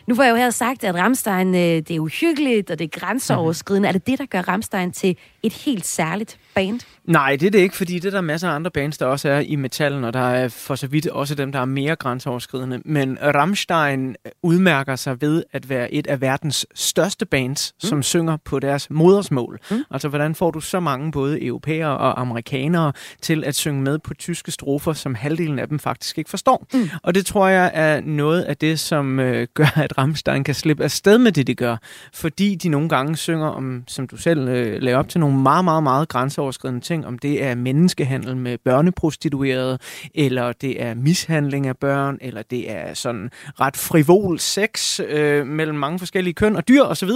[0.08, 3.00] Nu får jeg jo her sagt, at Ramstein, uh, det er uhyggeligt, og det er
[3.00, 3.88] grænseoverskridende.
[3.88, 3.96] Mm-hmm.
[3.96, 6.80] Er det det, der gør Ramstein til et helt særligt band?
[7.06, 9.30] Nej, det er det ikke, fordi det er der masser af andre bands, der også
[9.30, 12.82] er i metallen, og der er for så vidt også dem, der er mere grænseoverskridende.
[12.86, 17.88] Men Rammstein udmærker sig ved at være et af verdens største bands, mm.
[17.90, 19.60] som synger på deres modersmål.
[19.72, 19.84] Mm.
[19.92, 24.14] Altså, hvordan får du så mange både europæere og amerikanere til at synge med på
[24.14, 26.68] tyske strofer, som halvdelen af dem faktisk ikke forstår?
[26.74, 26.90] Mm.
[27.04, 30.84] Og det tror jeg er noget af det, som øh, gør, at Rammstein kan slippe
[30.84, 31.78] afsted med det, de gør.
[32.14, 35.66] Fordi de nogle gange synger om, som du selv øh, laver op til, nogle meget,
[35.66, 39.80] meget, meget grænseoverskridende ting, om det er menneskehandel med børneprostituerede,
[40.16, 45.78] eller det er mishandling af børn, eller det er sådan ret frivol sex øh, mellem
[45.78, 47.10] mange forskellige køn og dyr osv.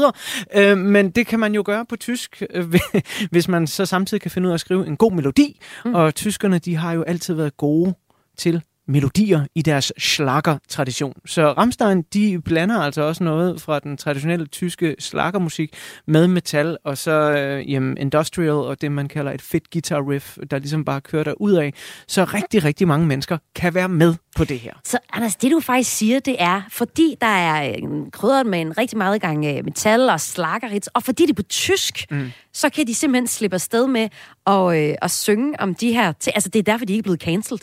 [0.55, 2.73] Øh, men det kan man jo gøre på tysk, øh,
[3.31, 5.59] hvis man så samtidig kan finde ud af at skrive en god melodi.
[5.85, 5.95] Mm.
[5.95, 7.93] Og tyskerne, de har jo altid været gode
[8.37, 11.13] til melodier i deres schlager-tradition.
[11.25, 15.73] Så Rammstein, de blander altså også noget fra den traditionelle tyske schlagermusik
[16.07, 20.37] med metal, og så øh, jamen, industrial og det, man kalder et fedt guitar riff,
[20.51, 21.73] der ligesom bare kører der ud af.
[22.07, 24.73] Så rigtig, rigtig mange mennesker kan være med på det her.
[24.83, 28.77] Så Anders, det du faktisk siger, det er, fordi der er øh, krydret med en
[28.77, 32.31] rigtig meget gang øh, metal og slaggerits, og fordi det er på tysk, mm.
[32.53, 34.09] så kan de simpelthen slippe afsted med
[34.47, 36.35] at, øh, at synge om de her ting.
[36.35, 37.59] Altså, det er derfor, de ikke er blevet cancelled.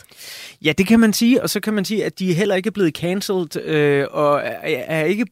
[0.61, 2.71] Ja, det kan man sige, og så kan man sige, at de heller ikke er
[2.71, 5.25] blevet cancelled, øh, og er, er ikke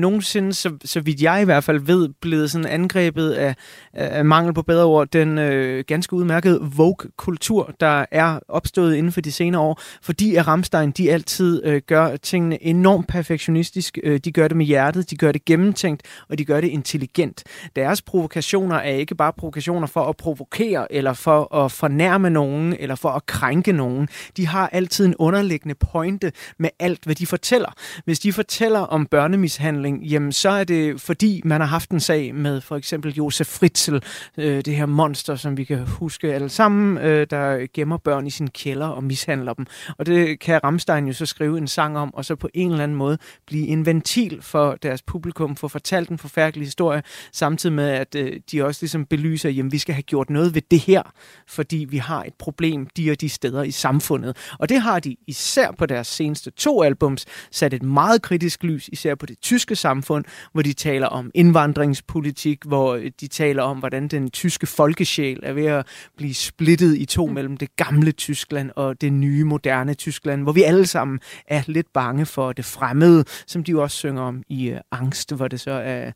[0.00, 3.54] nogensinde, så, så vidt jeg i hvert fald ved, blevet sådan angrebet af,
[3.92, 9.20] af mangel på bedre ord, den øh, ganske udmærkede Vogue-kultur, der er opstået inden for
[9.20, 13.98] de senere år, fordi at Ramstein, de altid øh, gør tingene enormt perfektionistisk.
[14.02, 17.44] Øh, de gør det med hjertet, de gør det gennemtænkt, og de gør det intelligent.
[17.76, 22.94] Deres provokationer er ikke bare provokationer for at provokere, eller for at fornærme nogen, eller
[22.94, 24.08] for at krænke nogen.
[24.36, 27.72] De har altid en underliggende pointe med alt, hvad de fortæller.
[28.04, 32.34] Hvis de fortæller om børnemishandling, jamen så er det fordi, man har haft en sag
[32.34, 33.96] med for eksempel Josef Fritzl,
[34.38, 38.30] øh, det her monster, som vi kan huske alle sammen, øh, der gemmer børn i
[38.30, 39.66] sin kælder og mishandler dem.
[39.98, 42.82] Og det kan Ramstein jo så skrive en sang om, og så på en eller
[42.82, 47.88] anden måde blive en ventil for deres publikum, for fortalt en forfærdelig historie, samtidig med,
[47.88, 51.02] at øh, de også ligesom belyser, jamen vi skal have gjort noget ved det her,
[51.48, 54.36] fordi vi har et problem de og de steder i samfundet.
[54.58, 58.88] Og det har de især på deres seneste to albums sat et meget kritisk lys,
[58.88, 64.08] især på det tyske samfund, hvor de taler om indvandringspolitik, hvor de taler om, hvordan
[64.08, 69.00] den tyske folkesjæl er ved at blive splittet i to mellem det gamle Tyskland og
[69.00, 73.64] det nye, moderne Tyskland, hvor vi alle sammen er lidt bange for det fremmede, som
[73.64, 76.12] de jo også synger om i uh, Angst, hvor det så er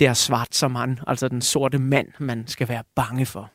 [0.00, 3.50] der svart som han, altså den sorte mand, man skal være bange for.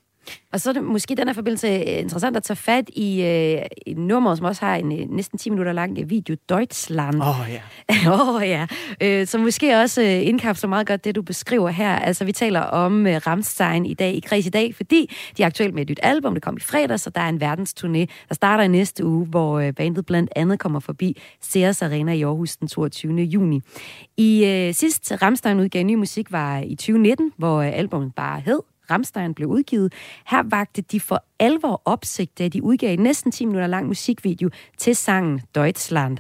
[0.54, 3.62] Og så er det måske den her forbindelse øh, interessant at tage fat i øh,
[3.88, 7.22] et nummer, som også har en øh, næsten 10 minutter lang øh, video, Deutschland.
[7.22, 7.62] Åh oh, ja.
[8.14, 8.68] Åh oh, ja.
[9.02, 11.96] Øh, som måske også øh, indkapsler meget godt det, du beskriver her.
[11.96, 15.48] Altså, vi taler om øh, Ramstein i dag, i Kreds i dag, fordi de er
[15.48, 18.36] aktuelt med et nyt album, det kom i fredags, så der er en verdensturné, der
[18.36, 22.58] starter i næste uge, hvor øh, bandet blandt andet kommer forbi Ceres Arena i Aarhus
[22.58, 23.22] den 22.
[23.22, 23.62] juni.
[24.18, 28.60] I øh, sidst Ramstein udgav ny musik var i 2019, hvor øh, albumet bare hed
[28.92, 29.94] Ramstein blev udgivet.
[30.28, 34.50] Her vagte de for alvor opsigt, da de udgav en næsten 10 minutter lang musikvideo
[34.78, 36.18] til sangen Deutschland.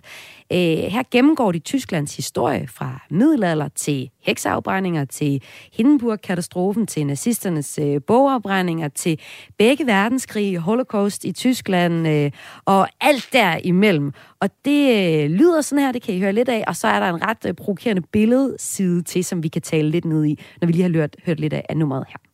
[0.51, 5.41] Øh, her gennemgår de Tysklands historie fra middelalder til hekseafbrændinger, til
[5.73, 9.19] Hindenburg-katastrofen, til nazisternes øh, bogafbrændinger, til
[9.57, 12.31] begge verdenskrige, holocaust i Tyskland øh,
[12.65, 14.11] og alt derimellem.
[14.39, 16.99] Og det øh, lyder sådan her, det kan I høre lidt af, og så er
[16.99, 20.65] der en ret øh, provokerende billedside til, som vi kan tale lidt ned i, når
[20.65, 22.26] vi lige har hørt, hørt lidt af nummeret her.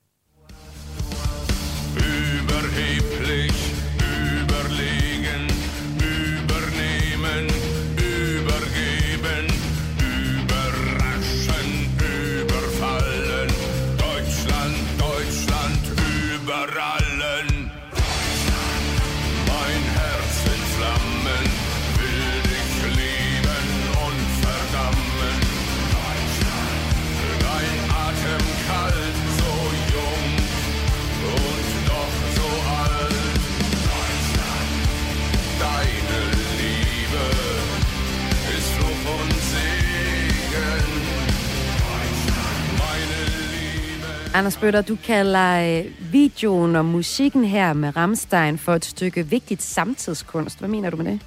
[44.35, 49.61] Anders Bøtter, du kalder øh, videoen og musikken her med Ramstein for et stykke vigtigt
[49.61, 50.59] samtidskunst.
[50.59, 51.19] Hvad mener du med det?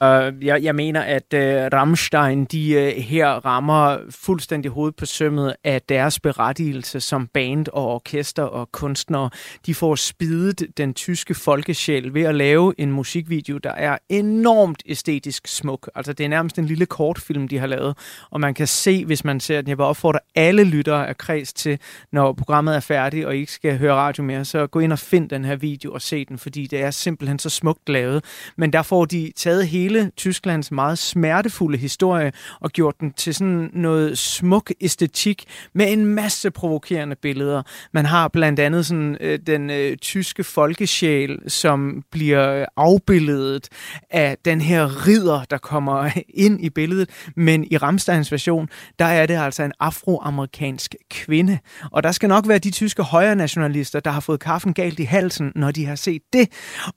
[0.00, 1.40] Uh, jeg, jeg mener, at uh,
[1.78, 7.86] Rammstein de uh, her rammer fuldstændig hovedet på sømmet af deres berettigelse som band og
[7.94, 9.30] orkester og kunstnere.
[9.66, 15.46] De får spidet den tyske folkesjæl ved at lave en musikvideo, der er enormt æstetisk
[15.46, 15.90] smuk.
[15.94, 17.96] Altså det er nærmest en lille kortfilm, de har lavet,
[18.30, 19.68] og man kan se, hvis man ser den.
[19.68, 21.78] Jeg vil opfordre alle lyttere af kreds til,
[22.12, 24.98] når programmet er færdigt og I ikke skal høre radio mere, så gå ind og
[24.98, 28.24] find den her video og se den, fordi det er simpelthen så smukt lavet.
[28.56, 33.34] Men der får de taget hele hele Tysklands meget smertefulde historie og gjort den til
[33.34, 37.62] sådan noget smuk æstetik med en masse provokerende billeder.
[37.92, 43.68] Man har blandt andet sådan øh, den øh, tyske folkesjæl, som bliver øh, afbildet
[44.10, 46.10] af den her ridder, der kommer
[46.46, 47.10] ind i billedet.
[47.36, 51.58] Men i Ramsteins version, der er det altså en afroamerikansk kvinde.
[51.92, 55.04] Og der skal nok være de tyske højre nationalister, der har fået kaffen galt i
[55.04, 56.48] halsen, når de har set det.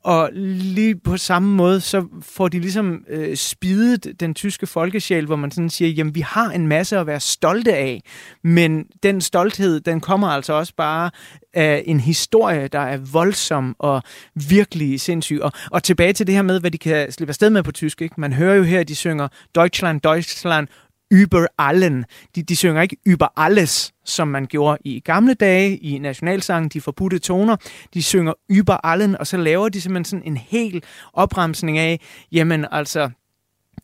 [0.04, 5.26] Og lige på samme måde, så får de ligesom ligesom øh, spidet den tyske folkesjæl,
[5.26, 8.02] hvor man sådan siger, jamen vi har en masse at være stolte af,
[8.44, 11.12] men den stolthed, den kommer altså også bare
[11.54, 14.04] af en historie, der er voldsom og
[14.36, 15.40] virkelig sindssyg.
[15.42, 18.02] Og, og tilbage til det her med, hvad de kan slippe afsted med på tysk.
[18.02, 18.16] Ikke?
[18.18, 20.68] Man hører jo her, at de synger Deutschland, Deutschland,
[21.12, 22.06] über allen.
[22.36, 26.82] De, de synger ikke über alles, som man gjorde i gamle dage i nationalsangen, de
[26.82, 27.56] forbudte toner.
[27.94, 32.00] De synger über allen, og så laver de simpelthen sådan en hel opremsning af,
[32.32, 33.10] jamen altså,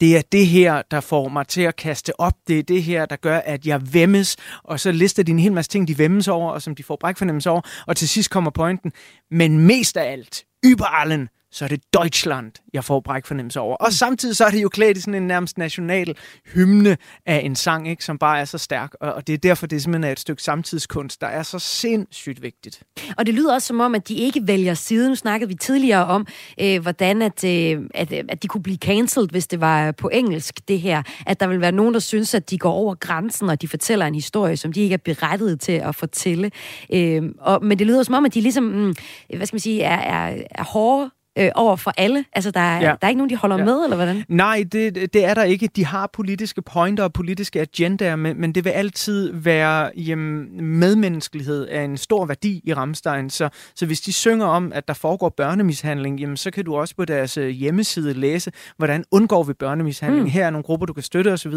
[0.02, 2.34] det er det her, der får mig til at kaste op.
[2.48, 4.36] Det er det her, der gør, at jeg vemmes.
[4.64, 6.98] Og så lister de en hel masse ting, de vemmes over, og som de får
[7.00, 7.62] brækfornemmelse over.
[7.88, 8.92] Og til sidst kommer pointen.
[9.32, 13.76] Men mest af alt, über allen, så er det Deutschland, jeg får brækfornemmelse over.
[13.76, 16.18] Og samtidig så er det jo klædt i sådan en nærmest national
[16.54, 18.94] hymne af en sang, ikke, som bare er så stærk.
[19.02, 22.42] Og, og det er derfor, det simpelthen er et stykke samtidskunst, der er så sindssygt
[22.42, 22.84] vigtigt.
[23.18, 25.10] Og det lyder også som om, at de ikke vælger side.
[25.10, 26.28] Nu snakkede vi tidligere om,
[26.62, 30.68] øh, hvordan at, øh, at, at de kunne blive cancelled, hvis det var på engelsk,
[30.68, 31.04] det her.
[31.26, 34.06] At der vil være nogen, der synes, at de går over grænsen, og de fortæller
[34.06, 36.52] en historie, som de ikke er berettiget til at fortælle.
[36.94, 38.96] Øh, og, men det lyder som om, at de ligesom, mm,
[39.36, 42.26] hvad skal man sige, er, er, er hårde øh, over for alle?
[42.34, 42.86] Altså, der er, ja.
[42.86, 43.66] der er ikke nogen, de holder ja.
[43.66, 44.24] med, eller hvordan?
[44.30, 45.68] Nej, det, det er der ikke.
[45.76, 51.68] De har politiske pointer og politiske agendaer, men, men det vil altid være jamen, medmenneskelighed
[51.72, 53.30] er en stor værdi i Ramstein.
[53.30, 56.96] Så, så hvis de synger om, at der foregår børnemishandling, jamen, så kan du også
[56.96, 60.24] på deres øh, hjemmeside læse, hvordan undgår vi børnemishandling.
[60.24, 60.30] Mm.
[60.30, 61.54] Her er nogle grupper, du kan støtte osv.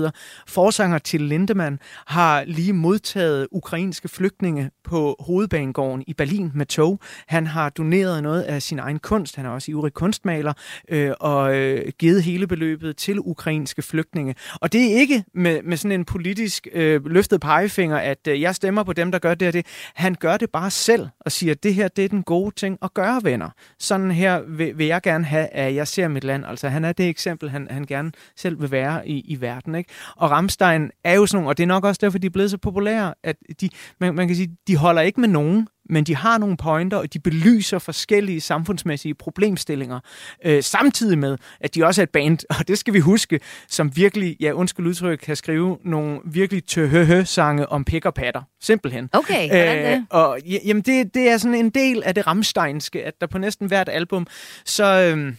[0.49, 7.01] Forsanger til Lindemann har lige modtaget ukrainske flygtninge på hovedbanegården i Berlin med tog.
[7.27, 9.37] Han har doneret noget af sin egen kunst.
[9.37, 10.52] Han har også ivrig kunstmaler,
[10.88, 14.35] øh, og øh, givet hele beløbet til ukrainske flygtninge.
[14.54, 18.54] Og det er ikke med, med sådan en politisk øh, løftet pegefinger, at øh, jeg
[18.54, 19.66] stemmer på dem, der gør det og det.
[19.94, 22.78] Han gør det bare selv og siger, at det her det er den gode ting
[22.83, 23.50] at gøre, venner.
[23.78, 26.44] Sådan her vil, vil jeg gerne have, at jeg ser mit land.
[26.46, 29.74] Altså han er det eksempel, han, han gerne selv vil være i, i verden.
[29.74, 29.90] Ikke?
[30.16, 32.50] Og Ramstein er jo sådan nogle, og det er nok også derfor, de er blevet
[32.50, 33.68] så populære, at de,
[34.00, 37.12] man, man kan sige, de holder ikke med nogen men de har nogle pointer, og
[37.12, 40.00] de belyser forskellige samfundsmæssige problemstillinger,
[40.44, 43.96] øh, samtidig med, at de også er et band, og det skal vi huske, som
[43.96, 48.42] virkelig, ja undskyld udtryk, kan skrive nogle virkelig tøhøhø-sange om pik og patter.
[48.61, 49.09] Simpelthen.
[49.12, 49.96] Okay, hvordan det?
[49.96, 53.38] Øh, og jamen, det, det er sådan en del af det ramsteinske, at der på
[53.38, 54.26] næsten hvert album,
[54.64, 55.14] så...
[55.16, 55.35] Øh,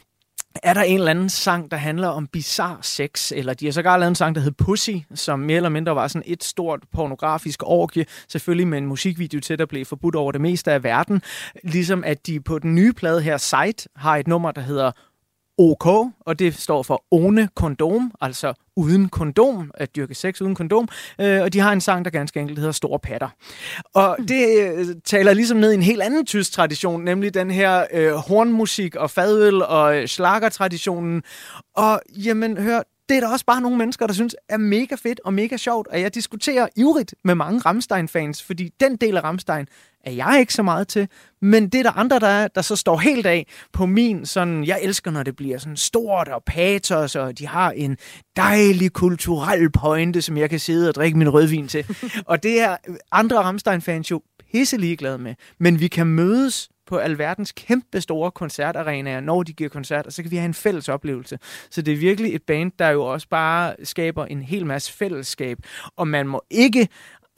[0.63, 3.97] er der en eller anden sang, der handler om bizarre sex, eller de har sågar
[3.97, 7.63] lavet en sang, der hed Pussy, som mere eller mindre var sådan et stort pornografisk
[7.63, 11.21] orgie, selvfølgelig med en musikvideo til, der blev forbudt over det meste af verden.
[11.63, 14.91] Ligesom at de på den nye plade her, Sight, har et nummer, der hedder
[15.57, 15.85] OK,
[16.19, 20.87] og det står for One Kondom, altså uden kondom, at dyrke sex uden kondom,
[21.21, 23.29] øh, og de har en sang, der ganske enkelt hedder Store Patter.
[23.93, 24.27] Og hmm.
[24.27, 28.11] det øh, taler ligesom ned i en helt anden tysk tradition, nemlig den her øh,
[28.13, 31.23] hornmusik og fadøl og øh, slagertraditionen.
[31.75, 35.19] Og jamen, hør, det er der også bare nogle mennesker, der synes er mega fedt
[35.25, 39.67] og mega sjovt, og jeg diskuterer ivrigt med mange Ramstein-fans, fordi den del af Ramstein
[40.03, 41.07] er jeg ikke så meget til,
[41.41, 44.63] men det er der andre, der, er, der så står helt af på min sådan,
[44.65, 47.97] jeg elsker, når det bliver sådan stort og patos, og de har en
[48.35, 51.85] dejlig kulturel pointe, som jeg kan sidde og drikke min rødvin til.
[52.25, 52.77] og det er
[53.11, 55.35] andre Ramstein-fans jo pisse ligeglade med.
[55.59, 60.31] Men vi kan mødes på alverdens kæmpe store koncertarenaer, når de giver koncerter, så kan
[60.31, 61.39] vi have en fælles oplevelse.
[61.69, 65.57] Så det er virkelig et band, der jo også bare skaber en hel masse fællesskab,
[65.97, 66.87] og man må ikke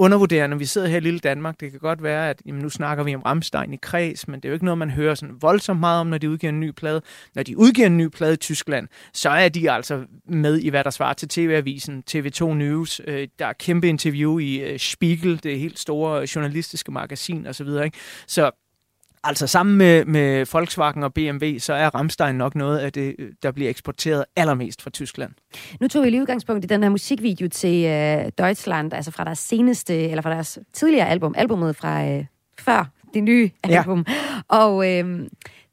[0.04, 1.60] undervurdere, når vi sidder her i lille Danmark.
[1.60, 4.46] Det kan godt være, at jamen, nu snakker vi om Ramstein i kreds, men det
[4.46, 6.72] er jo ikke noget, man hører sådan voldsomt meget om, når de udgiver en ny
[6.72, 7.02] plade.
[7.36, 10.84] Når de udgiver en ny plade i Tyskland, så er de altså med i, hvad
[10.84, 13.02] der svarer til TV-avisen, TV2 News.
[13.08, 17.68] Øh, der er kæmpe interview i øh, Spiegel, det helt store journalistiske magasin osv.
[17.68, 17.98] Ikke?
[18.28, 18.52] Så
[19.26, 23.52] Altså sammen med, med Volkswagen og BMW, så er Ramstein nok noget af det, der
[23.52, 25.32] bliver eksporteret allermest fra Tyskland.
[25.80, 29.40] Nu tog vi lige udgangspunkt i den her musikvideo til øh, Deutschland, altså fra deres
[29.40, 32.26] seneste, eller fra deres tidligere album, albumet fra øh,
[32.60, 34.06] før det nye album.
[34.08, 34.14] Ja.
[34.48, 35.30] Og øh,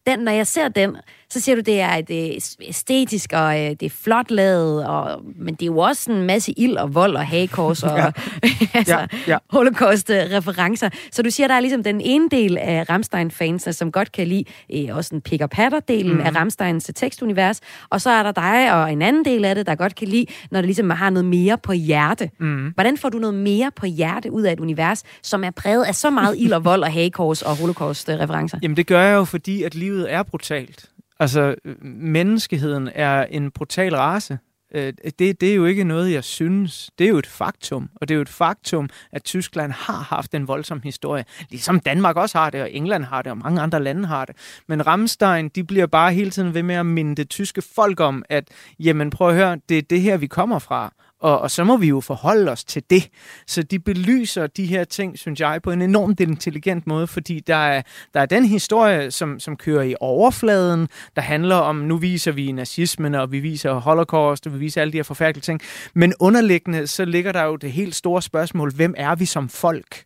[0.06, 0.96] den, når jeg ser den,
[1.30, 5.54] så siger du, det er det æstetisk, og øh, det er flot lavet, og, men
[5.54, 8.10] det er jo også en masse ild og vold og hagekors og ja.
[8.74, 9.06] altså, ja.
[9.26, 9.38] Ja.
[9.50, 10.90] holocaust-referencer.
[11.12, 14.44] Så du siger, der er ligesom den ene del af Ramstein-fansene, som godt kan lide
[14.74, 16.20] øh, også en pick patter delen mm.
[16.20, 19.74] af Ramsteins tekstunivers, og så er der dig og en anden del af det, der
[19.74, 22.30] godt kan lide, når det ligesom har noget mere på hjerte.
[22.38, 22.70] Mm.
[22.74, 25.94] Hvordan får du noget mere på hjerte ud af et univers, som er præget af
[25.94, 28.58] så meget ild og vold og hagekors og holocaust-referencer?
[28.62, 30.90] Jamen det gør jeg jo, fordi at livet er brutalt.
[31.20, 34.38] Altså, menneskeheden er en brutal race.
[34.74, 36.90] Øh, det, det er jo ikke noget, jeg synes.
[36.98, 37.90] Det er jo et faktum.
[37.94, 41.24] Og det er jo et faktum, at Tyskland har haft en voldsom historie.
[41.50, 44.36] Ligesom Danmark også har det, og England har det, og mange andre lande har det.
[44.68, 48.24] Men Ramstein, de bliver bare hele tiden ved med at minde det tyske folk om,
[48.28, 50.92] at jamen prøv at høre, det er det her, vi kommer fra.
[51.20, 53.08] Og, og så må vi jo forholde os til det.
[53.46, 57.56] Så de belyser de her ting, synes jeg, på en enormt intelligent måde, fordi der
[57.56, 57.82] er,
[58.14, 62.52] der er den historie, som, som kører i overfladen, der handler om, nu viser vi
[62.52, 65.60] nazismen, og vi viser holocaust, og vi viser alle de her forfærdelige ting.
[65.94, 70.04] Men underliggende, så ligger der jo det helt store spørgsmål, hvem er vi som folk?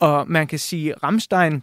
[0.00, 1.62] Og man kan sige, Ramstein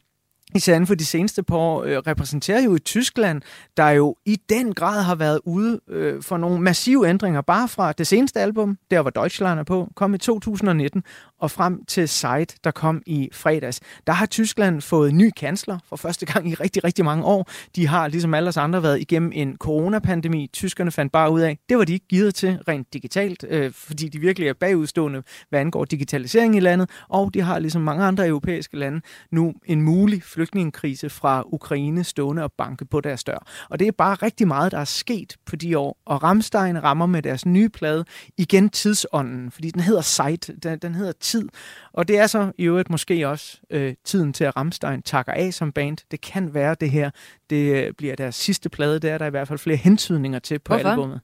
[0.56, 3.42] især inden for de seneste par år, øh, repræsenterer jo i Tyskland,
[3.78, 7.92] der jo i den grad har været ude øh, for nogle massive ændringer, bare fra
[7.92, 11.04] det seneste album, der var Deutschland er på, kom i 2019,
[11.40, 13.80] og frem til Zeit, der kom i fredags.
[14.08, 17.50] Der har Tyskland fået ny kansler for første gang i rigtig, rigtig mange år.
[17.76, 20.50] De har, ligesom alle os andre, været igennem en coronapandemi.
[20.54, 24.10] Tyskerne fandt bare ud af, det var de ikke givet til rent digitalt, øh, fordi
[24.10, 28.28] de virkelig er bagudstående, hvad angår digitalisering i landet, og de har, ligesom mange andre
[28.28, 33.48] europæiske lande, nu en mulig flygtningekrise fra Ukraine stående og banke på deres dør.
[33.70, 35.98] Og det er bare rigtig meget, der er sket på de år.
[36.06, 38.06] Og Ramstein rammer med deres nye plade
[38.38, 41.50] igen tidsånden, fordi den hedder Zeit, den, den hedder tid.
[41.94, 45.54] Og det er så i øvrigt måske også øh, tiden til, at Ramstein takker af
[45.54, 45.98] som band.
[46.12, 47.10] Det kan være det her,
[47.50, 49.00] det øh, bliver deres sidste plade.
[49.00, 50.90] Det er der i hvert fald flere hentydninger til på Hvorfor?
[50.90, 51.22] albumet.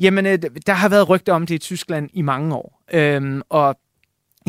[0.00, 2.82] Jamen, øh, der har været rygter om det i Tyskland i mange år.
[2.92, 3.76] Øhm, og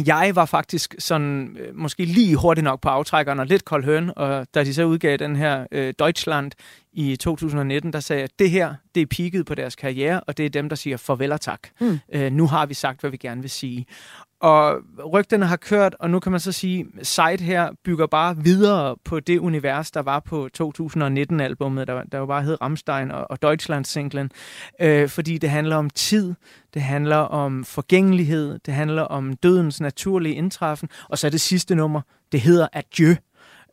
[0.07, 4.11] jeg var faktisk sådan, øh, måske lige hurtigt nok på aftrækkeren og lidt kold høn,
[4.15, 6.51] og da de så udgav den her øh, Deutschland
[6.93, 10.37] i 2019, der sagde jeg, at det her, det er peaket på deres karriere, og
[10.37, 11.67] det er dem, der siger farvel og tak.
[11.81, 11.99] Mm.
[12.13, 13.85] Øh, nu har vi sagt, hvad vi gerne vil sige.
[14.39, 14.81] Og
[15.13, 19.19] rygterne har kørt, og nu kan man så sige, Side her bygger bare videre på
[19.19, 24.31] det univers, der var på 2019-albummet, der, der jo bare hed Ramstein og, og Deutschland-singlen.
[24.81, 26.33] Øh, fordi det handler om tid,
[26.73, 31.75] det handler om forgængelighed, det handler om dødens naturlige indtræffen, og så er det sidste
[31.75, 33.15] nummer, det hedder Adieu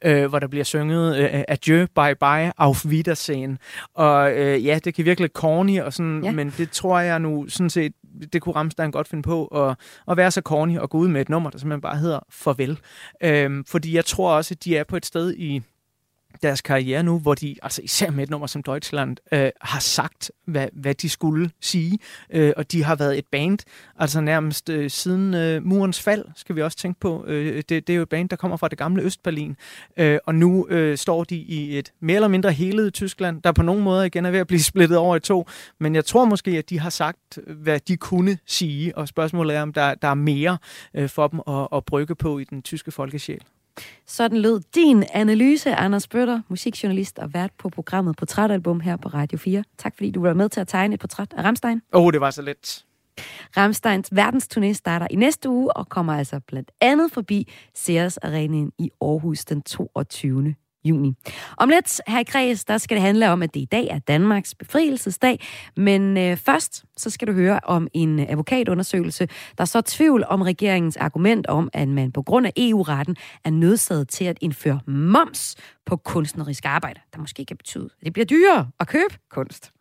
[0.05, 3.59] øh, hvor der bliver synget øh, adieu, bye bye, auf Wiedersehen.
[3.95, 6.33] Og øh, ja, det kan virke lidt corny, og sådan, ja.
[6.33, 7.93] men det tror jeg nu sådan set,
[8.33, 9.77] det kunne Ramstein godt finde på, at,
[10.11, 12.79] at være så corny og gå ud med et nummer, der simpelthen bare hedder farvel.
[13.23, 15.63] Øh, fordi jeg tror også, at de er på et sted i
[16.43, 20.31] deres karriere nu, hvor de, altså især med et nummer som Deutschland, øh, har sagt,
[20.47, 21.99] hvad, hvad de skulle sige,
[22.31, 23.59] øh, og de har været et band,
[23.99, 27.25] altså nærmest øh, siden øh, murens fald, skal vi også tænke på.
[27.27, 29.57] Øh, det, det er jo et band, der kommer fra det gamle Østberlin,
[29.97, 33.63] øh, og nu øh, står de i et mere eller mindre helet Tyskland, der på
[33.63, 35.49] nogen måder igen er ved at blive splittet over i to,
[35.81, 39.63] men jeg tror måske, at de har sagt, hvad de kunne sige, og spørgsmålet er,
[39.63, 40.59] om der, der er mere
[40.95, 43.41] øh, for dem at, at brygge på i den tyske folkesjæl.
[44.07, 49.39] Sådan lød din analyse, Anders Bøtter, musikjournalist og vært på programmet Portrætalbum her på Radio
[49.39, 49.65] 4.
[49.79, 51.83] Tak fordi du var med til at tegne et portræt af Ramstein.
[51.93, 52.85] Åh, oh, det var så let.
[53.57, 58.91] Ramsteins verdensturné starter i næste uge og kommer altså blandt andet forbi Ceres Arenaen i
[59.01, 60.55] Aarhus den 22
[60.87, 61.13] juni.
[61.57, 63.99] Om lidt her i Kreds, der skal det handle om, at det i dag er
[63.99, 65.41] Danmarks befrielsesdag,
[65.77, 69.29] men øh, først så skal du høre om en advokatundersøgelse,
[69.59, 74.09] der så tvivl om regeringens argument om, at man på grund af EU-retten er nødsaget
[74.09, 75.57] til at indføre moms
[75.87, 79.73] på kunstnerisk arbejde, der måske kan betyde, at det bliver dyrere at købe kunst.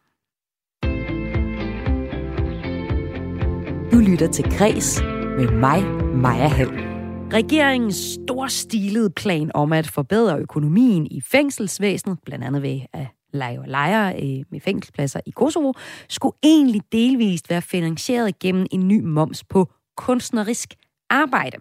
[3.91, 5.01] Du lytter til Græs
[5.37, 5.83] med mig,
[6.15, 6.94] Maja Helm.
[7.33, 13.67] Regeringens storstilede plan om at forbedre økonomien i fængselsvæsenet, blandt andet ved at lege og
[13.67, 15.73] lejre øh, med fængselspladser i Kosovo,
[16.09, 20.73] skulle egentlig delvist være finansieret gennem en ny moms på kunstnerisk
[21.09, 21.57] arbejde.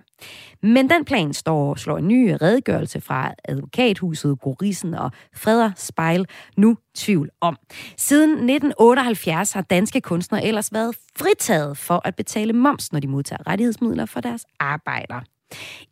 [0.62, 6.76] Men den plan står, slår en ny redegørelse fra advokathuset Gorisen og Freder Spejl nu
[6.94, 7.56] tvivl om.
[7.96, 13.46] Siden 1978 har danske kunstnere ellers været fritaget for at betale moms, når de modtager
[13.46, 15.20] rettighedsmidler for deres arbejder.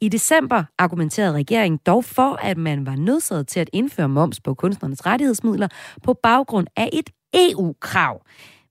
[0.00, 4.54] I december argumenterede regeringen dog for, at man var nødsaget til at indføre moms på
[4.54, 5.68] kunstnernes rettighedsmidler
[6.02, 8.22] på baggrund af et EU-krav.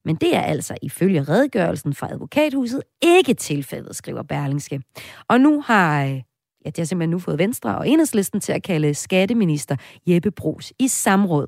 [0.06, 4.82] Men det er altså ifølge redegørelsen fra advokathuset ikke tilfældet, skriver Berlingske.
[5.28, 6.22] Og nu har øh,
[6.66, 9.76] Ja, det har simpelthen nu fået Venstre og Enhedslisten til at kalde skatteminister
[10.08, 11.48] Jeppe Brugs i samråd.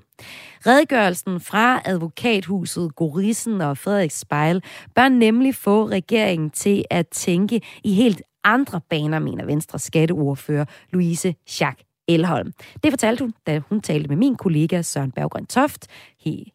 [0.68, 4.64] Redegørelsen fra advokathuset Gorissen og Frederik Spejl
[4.96, 11.36] bør nemlig få regeringen til at tænke i helt andre baner, mener Venstre skatteordfører Louise
[11.46, 12.52] Schack Elholm.
[12.84, 15.88] Det fortalte hun, da hun talte med min kollega Søren Berggren Toft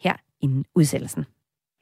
[0.05, 1.25] her inden udsendelsen.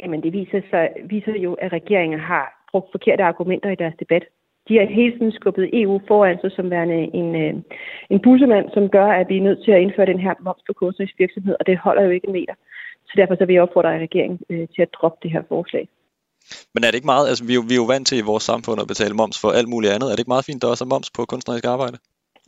[0.03, 4.25] Jamen det viser, sig, viser jo, at regeringen har brugt forkerte argumenter i deres debat.
[4.69, 7.55] De har hele tiden skubbet EU foran sig som værende en, øh,
[8.11, 10.73] en bussemand, som gør, at vi er nødt til at indføre den her moms på
[10.73, 12.55] kunstnerisk virksomhed, og det holder jo ikke en meter.
[13.07, 15.89] Så derfor så vil jeg opfordre regeringen øh, til at droppe det her forslag.
[16.75, 18.29] Men er det ikke meget, altså vi er, jo, vi er jo vant til i
[18.33, 20.07] vores samfund at betale moms for alt muligt andet.
[20.07, 21.99] Er det ikke meget fint, der også er moms på kunstnerisk arbejde?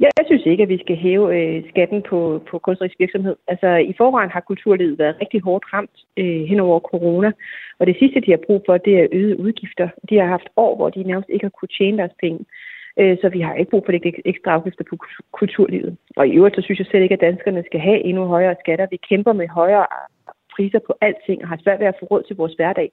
[0.01, 2.19] Jeg synes ikke, at vi skal hæve øh, skatten på,
[2.51, 3.37] på kunstnerisk virksomhed.
[3.53, 7.31] Altså i forvejen har kulturlivet været rigtig hårdt ramt øh, hen over corona,
[7.79, 9.89] og det sidste, de har brug for, det er øgede udgifter.
[10.09, 12.41] De har haft år, hvor de nærmest ikke har kunne tjene deres penge.
[13.01, 14.97] Øh, så vi har ikke brug for det ekstra afgifter på
[15.33, 15.97] kulturlivet.
[16.17, 18.87] Og i øvrigt, så synes jeg selv ikke, at danskerne skal have endnu højere skatter.
[18.91, 19.87] Vi kæmper med højere
[20.55, 22.89] priser på alting og har svært ved at få råd til vores hverdag.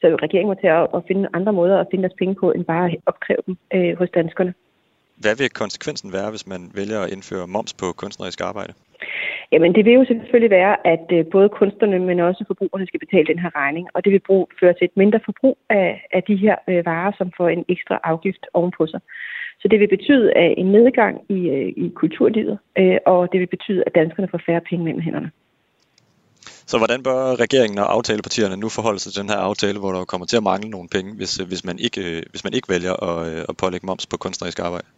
[0.00, 2.64] Så regeringen må til at, at finde andre måder at finde deres penge på, end
[2.64, 4.54] bare at opkræve dem øh, hos danskerne.
[5.22, 8.72] Hvad vil konsekvensen være, hvis man vælger at indføre moms på kunstnerisk arbejde?
[9.52, 13.26] Jamen, det vil jo selvfølgelig være, at øh, både kunstnerne, men også forbrugerne skal betale
[13.26, 16.36] den her regning, og det vil bruge, føre til et mindre forbrug af, af de
[16.36, 19.00] her øh, varer, som får en ekstra afgift ovenpå sig.
[19.60, 23.82] Så det vil betyde en nedgang i, øh, i kulturlivet, øh, og det vil betyde,
[23.86, 25.30] at danskerne får færre penge mellem hænderne.
[26.70, 30.04] Så hvordan bør regeringen og aftalepartierne nu forholde sig til den her aftale, hvor der
[30.12, 32.68] kommer til at mangle nogle penge, hvis, øh, hvis, man, ikke, øh, hvis man ikke
[32.74, 34.88] vælger at, øh, at pålægge moms på kunstnerisk arbejde?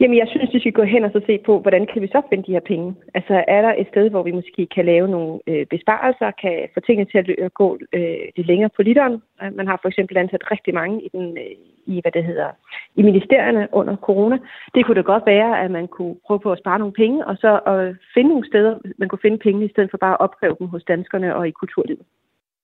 [0.00, 2.20] Jamen, jeg synes, vi skal gå hen og så se på, hvordan kan vi så
[2.28, 2.94] finde de her penge?
[3.14, 6.80] Altså, er der et sted, hvor vi måske kan lave nogle øh, besparelser, kan få
[6.80, 9.16] tingene til at gå øh, lidt længere på literen?
[9.58, 11.56] Man har for eksempel ansat rigtig mange i, den, øh,
[11.86, 12.50] i, hvad det hedder,
[12.94, 14.36] i ministerierne under corona.
[14.74, 17.36] Det kunne da godt være, at man kunne prøve på at spare nogle penge, og
[17.36, 20.56] så at finde nogle steder, man kunne finde penge, i stedet for bare at opkræve
[20.58, 22.04] dem hos danskerne og i kulturlivet.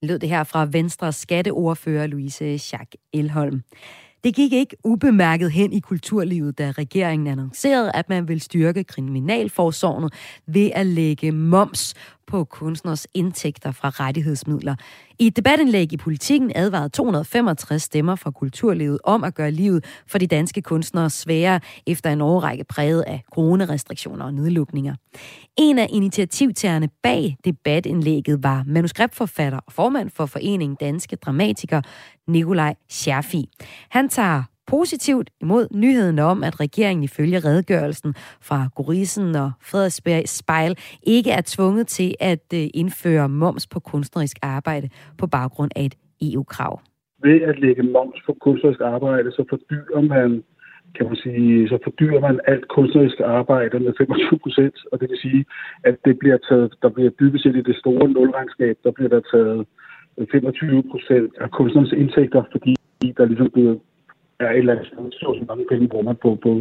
[0.03, 3.61] Lød det her fra Venstres skatteordfører Louise Schack Elholm.
[4.23, 10.09] Det gik ikke ubemærket hen i kulturlivet, da regeringen annoncerede, at man vil styrke kriminalforsorgen
[10.47, 11.93] ved at lægge moms
[12.27, 14.75] på kunstners indtægter fra rettighedsmidler.
[15.19, 20.17] I et debatindlæg i politikken advarede 265 stemmer fra kulturlivet om at gøre livet for
[20.17, 24.95] de danske kunstnere sværere efter en årrække præget af coronarestriktioner og nedlukninger.
[25.57, 31.81] En af initiativtagerne bag debatindlægget var manuskriptforfatter og formand for Foreningen Danske Dramatikere,
[32.27, 33.49] Nikolaj Scherfi.
[33.89, 34.43] Han tager
[34.77, 38.11] positivt imod nyheden om, at regeringen ifølge redegørelsen
[38.49, 40.73] fra Gorisen og Frederiksberg Spejl
[41.15, 44.87] ikke er tvunget til at øh, indføre moms på kunstnerisk arbejde
[45.19, 46.73] på baggrund af et EU-krav.
[47.23, 50.43] Ved at lægge moms på kunstnerisk arbejde, så fordyrer man
[50.95, 55.19] kan man sige, så fordyrer man alt kunstnerisk arbejde med 25 procent, og det vil
[55.25, 55.45] sige,
[55.83, 59.21] at det bliver taget, der bliver dybest set i det store nulregnskab, der bliver der
[59.33, 59.65] taget
[60.31, 62.73] 25 procent af kunstnernes indtægter, fordi
[63.17, 63.75] der ligesom bliver
[64.45, 66.51] er et eller andet sted, så mange penge bruger man på, på,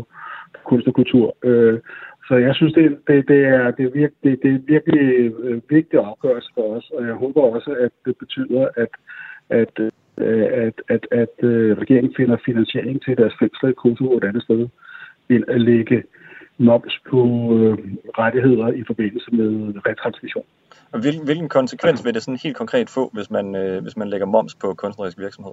[0.55, 1.37] på kunst og kultur.
[1.45, 1.81] Øh,
[2.29, 5.01] så jeg synes, det, det, det, er, det, er, virke, det, det er virkelig
[5.45, 8.93] øh, vigtigt afgørelse for os, og jeg håber også, at det betyder, at,
[9.61, 9.75] at,
[10.19, 14.43] øh, at, at, at øh, regeringen finder finansiering til deres fængsler i Kosovo et andet
[14.43, 14.69] sted,
[15.29, 16.03] end at lægge
[16.59, 17.21] moms på
[17.57, 17.79] øh,
[18.19, 20.45] rettigheder i forbindelse med retransmission.
[21.01, 24.27] Hvilken, hvilken konsekvens vil det sådan helt konkret få, hvis man, øh, hvis man lægger
[24.27, 25.53] moms på kunstnerisk virksomhed?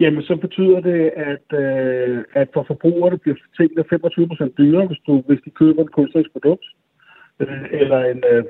[0.00, 4.98] Jamen, så betyder det, at, øh, at for forbrugerne bliver tingene 25 procent dyrere, hvis,
[5.06, 6.64] du, hvis de køber et kunstnerisk produkt,
[7.40, 8.44] øh, eller en, øh,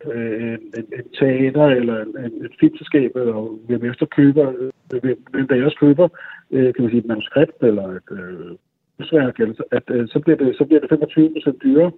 [0.52, 4.46] en, en, en teater, eller en, en, et filmselskab, eller hvem efter køber,
[4.92, 6.08] øh, hvem der også køber,
[6.50, 8.56] øh, kan man sige, et manuskript, eller et øh,
[8.96, 11.92] kunstværk, eller, at, øh, så, bliver det, så bliver det 25 procent dyrere.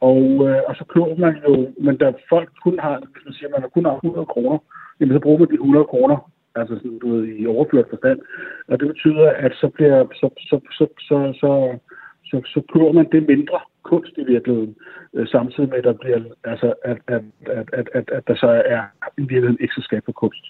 [0.00, 3.50] Og, øh, og så køber man jo, men da folk kun har, kan man siger,
[3.50, 4.58] man har kun har 100 kroner,
[5.00, 6.18] jamen så bruger man de 100 kroner
[6.60, 8.20] altså sådan, du ved, i overført forstand.
[8.68, 11.78] Og det betyder, at så bliver, så, så, så, så, så,
[12.24, 14.76] så, så kører man det mindre kunst i virkeligheden,
[15.14, 18.62] øh, samtidig med, at der bliver, altså, at, at, at, at, at, at der så
[18.74, 18.82] er
[19.18, 20.44] i virkeligheden så skab for kunst,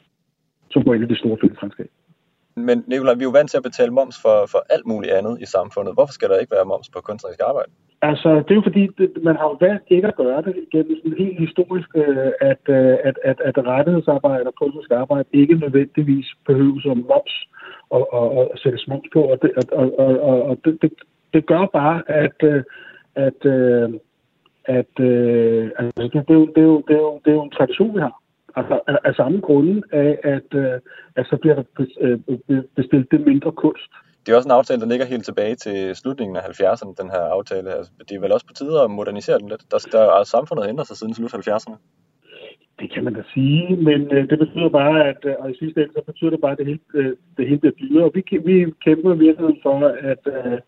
[0.71, 1.91] som går ind i det store fællesskab.
[2.69, 5.41] Men Nicolaj, vi er jo vant til at betale moms for, for alt muligt andet
[5.41, 5.95] i samfundet.
[5.95, 7.71] Hvorfor skal der ikke være moms på kunstnerisk arbejde?
[8.03, 11.19] Altså, det er jo fordi, det, man har valgt ikke at gøre det gennem sådan
[11.19, 16.83] helt historisk, øh, at, øh, at, at, at rettighedsarbejde og kunstnerisk arbejde ikke nødvendigvis behøves
[16.83, 17.35] som moms
[17.91, 19.21] og, og, og sættes moms på.
[19.23, 20.93] Og det, og, og, og, og det, det,
[21.35, 22.63] det gør bare, at, øh,
[23.15, 23.41] at,
[24.79, 24.95] at,
[25.79, 27.43] at altså, det, det, er jo, det, er jo, det, er jo, det er jo
[27.43, 28.23] en tradition, vi har.
[28.57, 30.55] Altså af, af samme grunde af, at,
[31.17, 31.65] at så bliver der
[32.77, 33.93] bestilt det mindre kunst
[34.29, 37.23] det er også en aftale, der ligger helt tilbage til slutningen af 70'erne, den her
[37.37, 37.69] aftale.
[37.79, 39.65] Altså, det er vel også på tide at modernisere den lidt.
[39.71, 41.77] Der, der er samfundet ændret sig siden slut 70'erne.
[42.81, 45.81] Det kan man da sige, men øh, det betyder bare, at øh, og i sidste
[45.83, 48.05] ende, så betyder det bare, at det hele, øh, det hele bliver dyrere.
[48.05, 49.79] Og vi, vi kæmper virkelig for,
[50.13, 50.59] at, øh,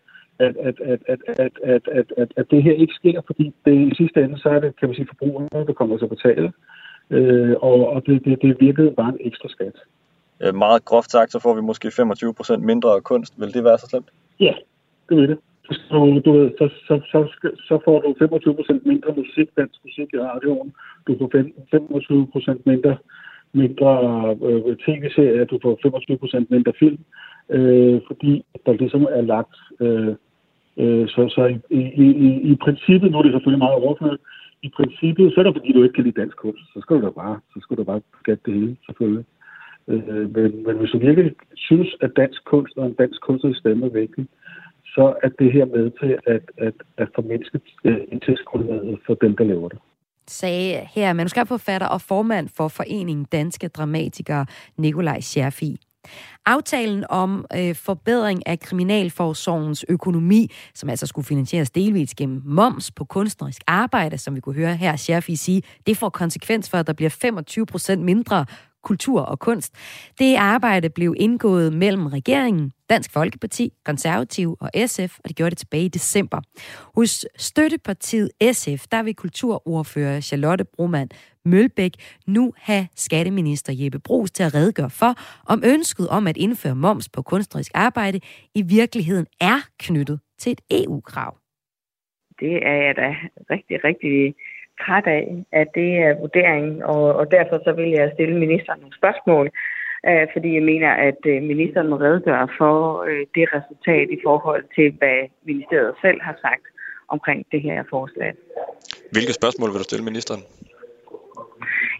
[0.45, 3.73] at, at, at, at, at, at, at, at, at det her ikke sker, fordi det,
[3.91, 6.51] i sidste ende, så er det, kan man sige, forbrugerne, der kommer til at betale.
[7.11, 9.75] Øh, og og det, det, det virkede bare en ekstra skat.
[10.43, 13.33] Øh, meget groft sagt, så får vi måske 25% mindre kunst.
[13.39, 14.09] Vil det være så slemt?
[14.39, 14.53] Ja,
[15.09, 15.37] det vil det.
[15.71, 17.19] Så, du ved, så, så, så,
[17.67, 20.73] så får du 25% mindre musik, dansk musik i radioen.
[21.07, 21.27] Du får
[22.57, 22.97] 25% mindre,
[23.53, 23.91] mindre
[24.47, 25.45] øh, tv-serier.
[25.45, 25.73] Du får
[26.41, 26.99] 25% mindre film.
[27.49, 29.55] Øh, fordi der ligesom er lagt...
[29.79, 30.15] Øh,
[30.77, 34.19] øh, så så i, i, i, i princippet, nu er det selvfølgelig meget overført,
[34.63, 36.63] i princippet, så er det fordi, du ikke kan lide dansk kunst.
[36.73, 39.25] Så skal du da bare, så skal du bare skatte det hele, selvfølgelig.
[39.87, 43.85] Øh, men, men hvis du virkelig synes, at dansk kunst og en dansk kunstnerisk stemme
[43.85, 44.27] er vigtig,
[44.95, 49.43] så er det her med til at, at, at formindske øh, indtægtsgrundlaget for dem, der
[49.43, 49.79] laver det
[50.31, 54.45] sagde her manuskriptforfatter og formand for Foreningen Danske Dramatikere,
[54.77, 55.77] Nikolaj Scherfi.
[56.45, 63.05] Aftalen om øh, forbedring af Kriminalforsorgens økonomi, som altså skulle finansieres delvis gennem moms på
[63.05, 66.93] kunstnerisk arbejde, som vi kunne høre her Scherfi sige, det får konsekvens for, at der
[66.93, 68.45] bliver 25 procent mindre
[68.83, 69.73] kultur og kunst.
[70.19, 75.57] Det arbejde blev indgået mellem regeringen, Dansk Folkeparti, Konservativ og SF, og det gjorde det
[75.57, 76.41] tilbage i december.
[76.95, 81.09] Hos støttepartiet SF, der vil kulturordfører Charlotte Broman
[81.45, 81.91] Mølbæk
[82.27, 85.13] nu have skatteminister Jeppe Brugs til at redegøre for,
[85.47, 88.19] om ønsket om at indføre moms på kunstnerisk arbejde
[88.55, 91.37] i virkeligheden er knyttet til et EU-krav.
[92.39, 93.15] Det er jeg da
[93.53, 94.35] rigtig, rigtig
[94.81, 98.95] træt af, at det er vurderingen, og, og derfor så vil jeg stille ministeren nogle
[99.01, 99.45] spørgsmål,
[100.09, 104.63] øh, fordi jeg mener, at øh, ministeren må redegøre for øh, det resultat i forhold
[104.75, 106.65] til, hvad ministeriet selv har sagt
[107.07, 108.33] omkring det her forslag.
[109.11, 110.41] Hvilke spørgsmål vil du stille ministeren?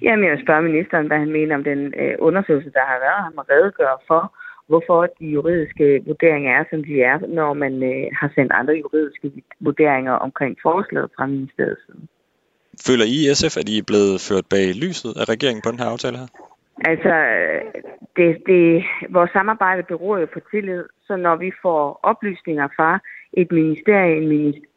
[0.01, 3.23] Jamen, jeg vil spørge ministeren, hvad han mener om den øh, undersøgelse, der har været.
[3.27, 4.23] Han må redegøre for,
[4.67, 9.31] hvorfor de juridiske vurderinger er, som de er, når man øh, har sendt andre juridiske
[9.59, 12.01] vurderinger omkring forslaget fra ministeriets side.
[12.87, 15.79] Føler I i SF, at I er blevet ført bag lyset af regeringen på den
[15.79, 16.29] her aftale her?
[16.91, 17.13] Altså,
[18.17, 22.99] det, det, vores samarbejde beror jo på tillid, så når vi får oplysninger fra
[23.33, 24.15] et ministerie,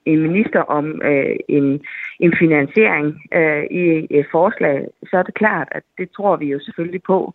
[0.05, 1.85] en minister om øh, en,
[2.21, 6.59] en finansiering øh, i et forslag, så er det klart, at det tror vi jo
[6.61, 7.35] selvfølgelig på.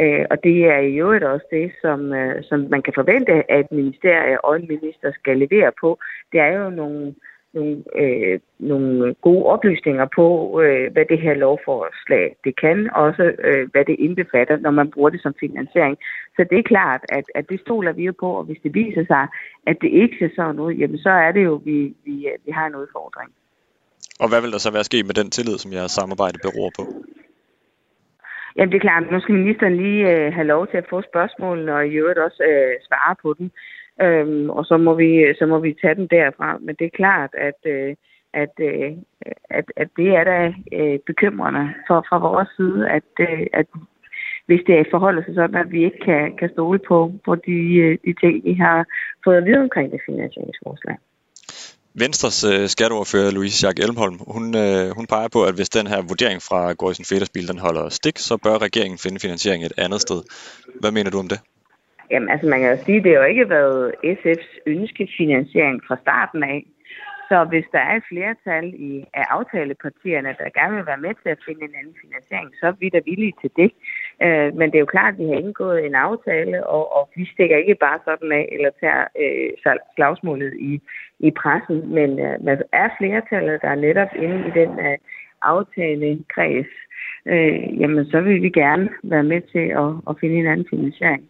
[0.00, 3.72] Øh, og det er i øvrigt også det, som, øh, som man kan forvente, at
[3.72, 5.98] ministerie og en minister skal levere på.
[6.32, 7.14] Det er jo nogle
[7.54, 13.68] nogle, øh, nogle gode oplysninger på, øh, hvad det her lovforslag det kan, også øh,
[13.72, 15.96] hvad det indbefatter, når man bruger det som finansiering.
[16.36, 19.04] Så det er klart, at, at det stoler vi jo på, og hvis det viser
[19.06, 19.26] sig,
[19.66, 22.66] at det ikke ser sådan ud, jamen så er det jo, vi, vi, vi har
[22.66, 23.30] en udfordring.
[24.22, 26.84] Og hvad vil der så være sket med den tillid, som jeres samarbejde beror på?
[28.56, 31.74] Jamen det er klart, nu skal ministeren lige øh, have lov til at få spørgsmålene,
[31.74, 33.50] og i øvrigt også øh, svare på dem.
[34.02, 36.58] Øhm, og så må, vi, så må vi tage den derfra.
[36.60, 37.94] Men det er klart, at, øh,
[38.32, 38.92] at, øh,
[39.50, 43.66] at, at det er da øh, bekymrende for, fra vores side, at, øh, at
[44.46, 47.98] hvis det forholder sig sådan, at vi ikke kan, kan stole på, på de, øh,
[48.04, 48.86] de ting, vi har
[49.24, 50.96] fået at vide omkring det finansieringsforslag.
[52.04, 56.00] Venstres øh, skatteordfører Louise Jacques Elmholm, hun, øh, hun peger på, at hvis den her
[56.10, 60.20] vurdering fra Gorisen Federsbil, den holder stik, så bør regeringen finde finansiering et andet sted.
[60.80, 61.40] Hvad mener du om det?
[62.10, 65.96] Jamen, altså man kan jo sige, at det har jo ikke været SF's ønskefinansiering fra
[66.04, 66.60] starten af.
[67.28, 68.90] Så hvis der er et flertal i,
[69.20, 72.76] af aftalepartierne, der gerne vil være med til at finde en anden finansiering, så er
[72.80, 73.70] vi da villige til det.
[74.22, 77.24] Øh, men det er jo klart, at vi har indgået en aftale, og, og vi
[77.32, 80.80] stikker ikke bare sådan af eller tager øh, slagsmålet i,
[81.20, 81.94] i pressen.
[81.94, 84.98] Men øh, man er flertallet, der er netop inde i den øh,
[85.42, 86.72] aftalekreds,
[87.26, 91.28] øh, jamen så vil vi gerne være med til at, at finde en anden finansiering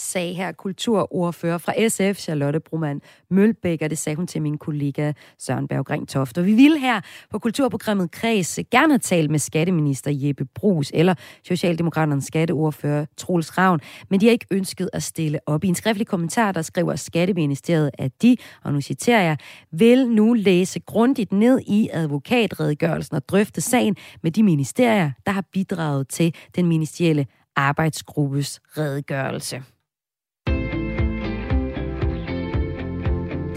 [0.00, 5.12] sagde her kulturordfører fra SF, Charlotte Brumann Mølbæk, og det sagde hun til min kollega
[5.38, 6.38] Søren Berggring Toft.
[6.38, 11.14] Og vi ville her på kulturprogrammet Kreds gerne have talt med skatteminister Jeppe Brugs eller
[11.44, 13.80] Socialdemokraternes skatteordfører Troels Ravn,
[14.10, 15.64] men de har ikke ønsket at stille op.
[15.64, 19.38] I en skriftlig kommentar, der skriver Skatteministeriet, at de, og nu citerer jeg,
[19.72, 25.44] vil nu læse grundigt ned i advokatredegørelsen og drøfte sagen med de ministerier, der har
[25.52, 27.26] bidraget til den ministerielle
[27.56, 29.62] arbejdsgruppes redegørelse.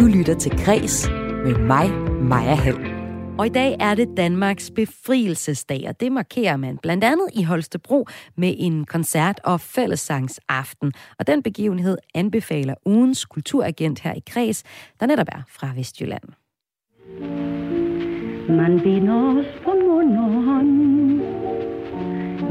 [0.01, 1.09] Du lytter til Græs
[1.45, 1.91] med mig,
[2.21, 2.85] Maja Hall.
[3.39, 8.07] Og i dag er det Danmarks befrielsesdag, og det markerer man blandt andet i Holstebro
[8.37, 10.93] med en koncert- og fællessangsaften.
[11.19, 14.63] Og den begivenhed anbefaler ugens kulturagent her i Kreds,
[14.99, 16.23] der netop er fra Vestjylland.
[18.49, 20.71] Man binder os på mund og hånd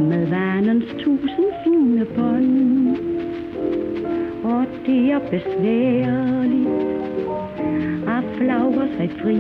[0.09, 2.97] med vandens tusind fine bånd.
[4.45, 6.90] Og det er besværligt
[8.49, 9.37] at sig fri.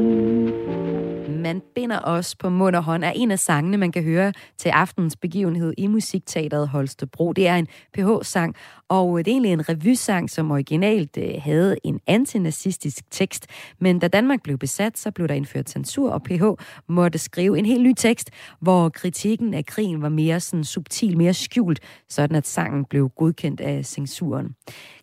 [1.30, 4.68] Man binder os på mund og hånd er en af sangene, man kan høre til
[4.68, 7.32] aftens begivenhed i Musikteateret Holstebro.
[7.32, 8.54] Det er en PH-sang,
[8.88, 13.46] og øh, det er egentlig en revysang, som originalt øh, havde en antinazistisk tekst.
[13.78, 16.44] Men da Danmark blev besat, så blev der indført censur, og PH
[16.88, 18.30] måtte skrive en helt ny tekst,
[18.60, 23.60] hvor kritikken af krigen var mere sådan subtil, mere skjult, sådan at sangen blev godkendt
[23.60, 24.54] af censuren.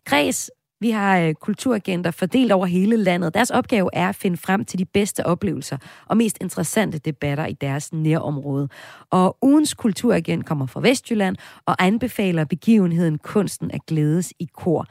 [0.04, 3.34] Græs vi har øh, kulturagenter fordelt over hele landet.
[3.34, 5.76] Deres opgave er at finde frem til de bedste oplevelser
[6.06, 8.68] og mest interessante debatter i deres nærområde.
[9.10, 14.86] Og ugens kulturagent kommer fra Vestjylland og anbefaler begivenheden Kunsten at glædes i kor.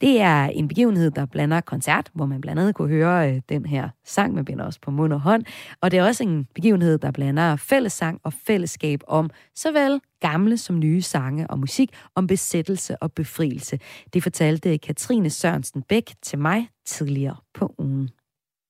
[0.00, 3.66] Det er en begivenhed, der blander koncert, hvor man blandt andet kunne høre øh, den
[3.66, 5.44] her sang med binder os på mund og hånd.
[5.80, 10.78] Og det er også en begivenhed, der blander fællessang og fællesskab om såvel gamle som
[10.78, 13.78] nye sange og musik om besættelse og befrielse.
[14.14, 18.10] Det fortalte Katrine Sørensen Bæk til mig tidligere på ugen.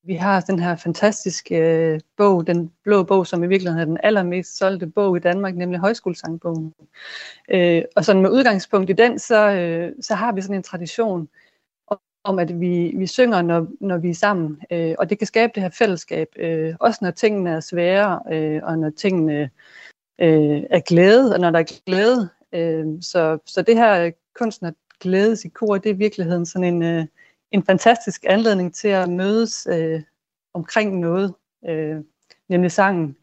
[0.05, 3.99] Vi har den her fantastiske øh, bog, den blå bog, som i virkeligheden er den
[4.03, 6.75] allermest solgte bog i Danmark, nemlig højskolesangbogen.
[7.49, 11.29] Øh, og sådan med udgangspunkt i den, så, øh, så har vi sådan en tradition
[12.25, 14.63] om, at vi, vi synger, når, når vi er sammen.
[14.71, 18.61] Øh, og det kan skabe det her fællesskab, øh, også når tingene er svære, øh,
[18.63, 19.51] og når tingene
[20.21, 22.29] øh, er glæde, og når der er glæde.
[22.53, 26.75] Øh, så, så det her kunsten at glædes i kor, det er i virkeligheden sådan
[26.75, 26.83] en...
[26.83, 27.07] Øh,
[27.53, 30.03] en fantastisk anledning til at mødes øh,
[30.55, 31.35] omkring noget,
[31.69, 31.97] øh,
[32.49, 33.17] nemlig sangen.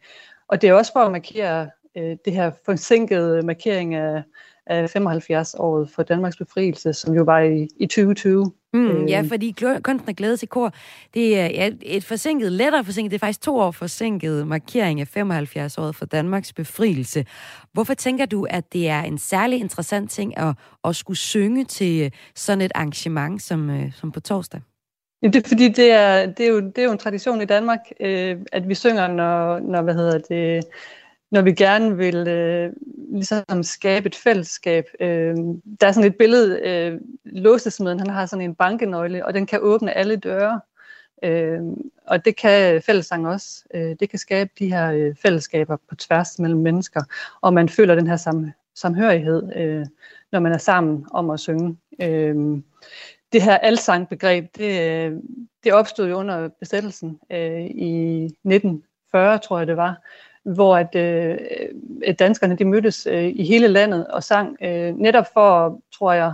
[0.47, 4.23] Og det er også for at markere øh, det her forsinkede markering af,
[4.65, 8.53] af 75-året for Danmarks befrielse, som jo var i, i 2020.
[8.73, 10.73] Mm, ja, fordi kunsten er glæde til kor,
[11.13, 15.17] det er ja, et forsinket, lettere forsinket, det er faktisk to år forsinket markering af
[15.17, 17.25] 75-året for Danmarks befrielse.
[17.73, 22.13] Hvorfor tænker du, at det er en særlig interessant ting at, at skulle synge til
[22.35, 24.61] sådan et arrangement som, øh, som på torsdag?
[25.23, 27.45] Ja, det er fordi, det er, det, er jo, det er jo en tradition i
[27.45, 30.63] Danmark, øh, at vi synger, når, når hvad hedder det,
[31.31, 32.73] når vi gerne vil øh,
[33.13, 34.85] ligesom skabe et fællesskab.
[34.99, 35.35] Øh,
[35.81, 39.59] der er sådan et billede, øh, låsesmeden, han har sådan en bankenøgle, og den kan
[39.61, 40.61] åbne alle døre.
[41.23, 41.61] Øh,
[42.07, 43.63] og det kan fællesang også.
[43.73, 47.01] Øh, det kan skabe de her øh, fællesskaber på tværs mellem mennesker,
[47.41, 49.85] og man føler den her sam, samhørighed, øh,
[50.31, 51.77] når man er sammen om at synge.
[52.01, 52.35] Øh,
[53.33, 55.17] det her alsangbegreb, det, øh,
[55.63, 60.01] det opstod jo under besættelsen øh, i 1940, tror jeg det var,
[60.43, 61.37] hvor at, øh,
[62.19, 66.33] danskerne de mødtes øh, i hele landet og sang øh, netop for, tror jeg,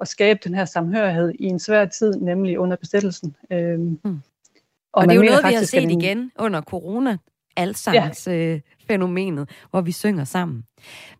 [0.00, 3.36] at skabe den her samhørighed i en svær tid, nemlig under besættelsen.
[3.50, 3.96] Øh, mm.
[4.04, 4.12] Og,
[4.92, 6.00] og det er jo noget, vi har set en...
[6.00, 7.16] igen under corona,
[7.56, 8.32] alsangs ja.
[8.32, 10.64] øh, fænomenet, hvor vi synger sammen.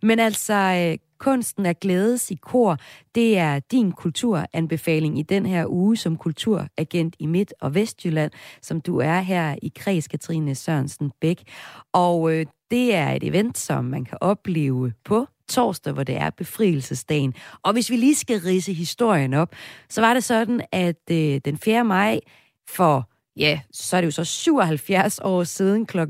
[0.02, 2.76] Men altså, øh, kunsten at glædes i kor,
[3.14, 8.32] det er din kulturanbefaling i den her uge som kulturagent i Midt- og Vestjylland,
[8.62, 11.42] som du er her i Kreds Katrine Sørensen Bæk.
[11.92, 16.30] Og øh, det er et event, som man kan opleve på torsdag, hvor det er
[16.30, 17.34] befrielsesdagen.
[17.62, 19.54] Og hvis vi lige skal rise historien op,
[19.88, 21.84] så var det sådan, at øh, den 4.
[21.84, 22.20] maj
[22.68, 25.98] for ja, så er det jo så 77 år siden kl.
[25.98, 26.06] 20.35,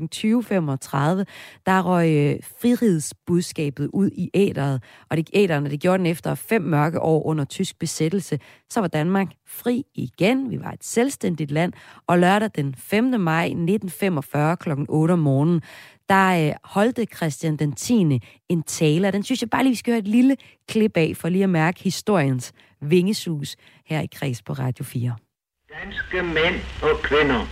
[1.65, 4.83] der røg øh, ud i æderet.
[5.09, 8.39] Og det æderne, det gjorde den efter fem mørke år under tysk besættelse.
[8.69, 10.51] Så var Danmark fri igen.
[10.51, 11.73] Vi var et selvstændigt land.
[12.07, 13.03] Og lørdag den 5.
[13.03, 14.69] maj 1945 kl.
[14.89, 15.61] 8 om morgenen,
[16.09, 18.19] der øh, holdte Christian den 10.
[18.49, 19.11] en taler.
[19.11, 21.49] Den synes jeg bare lige, vi skal høre et lille klip af, for lige at
[21.49, 23.55] mærke historiens vingesus
[23.85, 25.26] her i Kreds på Radio 4.
[25.73, 27.45] Danske mænd og kvinder.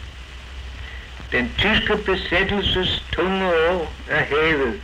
[1.31, 4.81] Den tyske besættelses tunge år er hævet,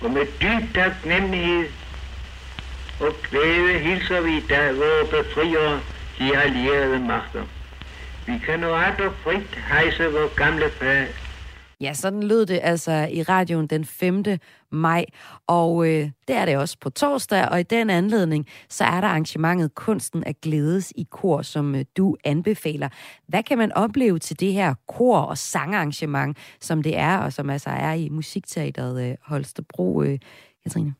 [0.00, 1.68] og med dyb taknemmelighed
[3.00, 5.80] og glæde hilser vi i dag vores befriere,
[6.18, 7.44] de allierede magter.
[8.26, 11.08] Vi kan nu ret frit hejse vores gamle flag.
[11.80, 14.24] Ja, sådan lød det altså i radioen den 5.
[14.70, 15.04] maj,
[15.46, 19.08] og øh, det er det også på torsdag, og i den anledning, så er der
[19.08, 22.88] arrangementet Kunsten at glædes i kor, som øh, du anbefaler.
[23.26, 27.50] Hvad kan man opleve til det her kor- og sangarrangement, som det er, og som
[27.50, 30.18] altså er i Musikteateret øh, Holstebro, øh,
[30.62, 30.94] Katrine?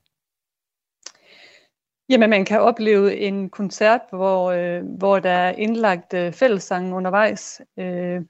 [2.09, 7.61] Jamen, man kan opleve en koncert, hvor, øh, hvor der er indlagt øh, fællessang undervejs,
[7.79, 8.21] øh,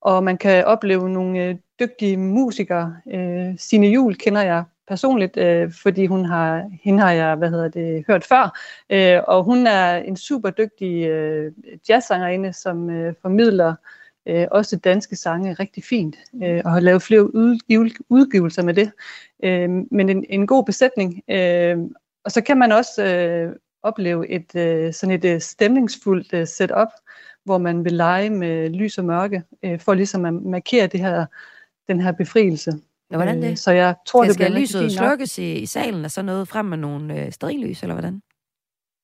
[0.00, 2.96] og man kan opleve nogle øh, dygtige musikere.
[3.10, 7.68] Øh, Sine Jul kender jeg personligt, øh, fordi hun har, hende har jeg hvad hedder
[7.68, 8.58] det, hørt før,
[8.90, 11.52] øh, og hun er en super dygtig øh,
[11.88, 13.74] jazzsangerinde, som øh, formidler
[14.28, 17.34] øh, også danske sange rigtig fint, øh, og har lavet flere
[18.10, 18.92] udgivelser med det.
[19.44, 21.78] Øh, men en, en god besætning, øh,
[22.24, 26.88] og så kan man også øh, opleve et øh, sådan et øh, stemningsfuldt øh, setup,
[27.44, 31.26] hvor man vil lege med lys og mørke, øh, for ligesom at markere det her,
[31.88, 32.72] den her befrielse.
[33.10, 33.58] Ja, hvordan Øh, det?
[33.58, 36.22] så jeg tror, skal, det bliver skal lyset fint slukkes i, i salen, og så
[36.22, 38.22] noget frem med nogle øh, sterinlys, eller hvordan?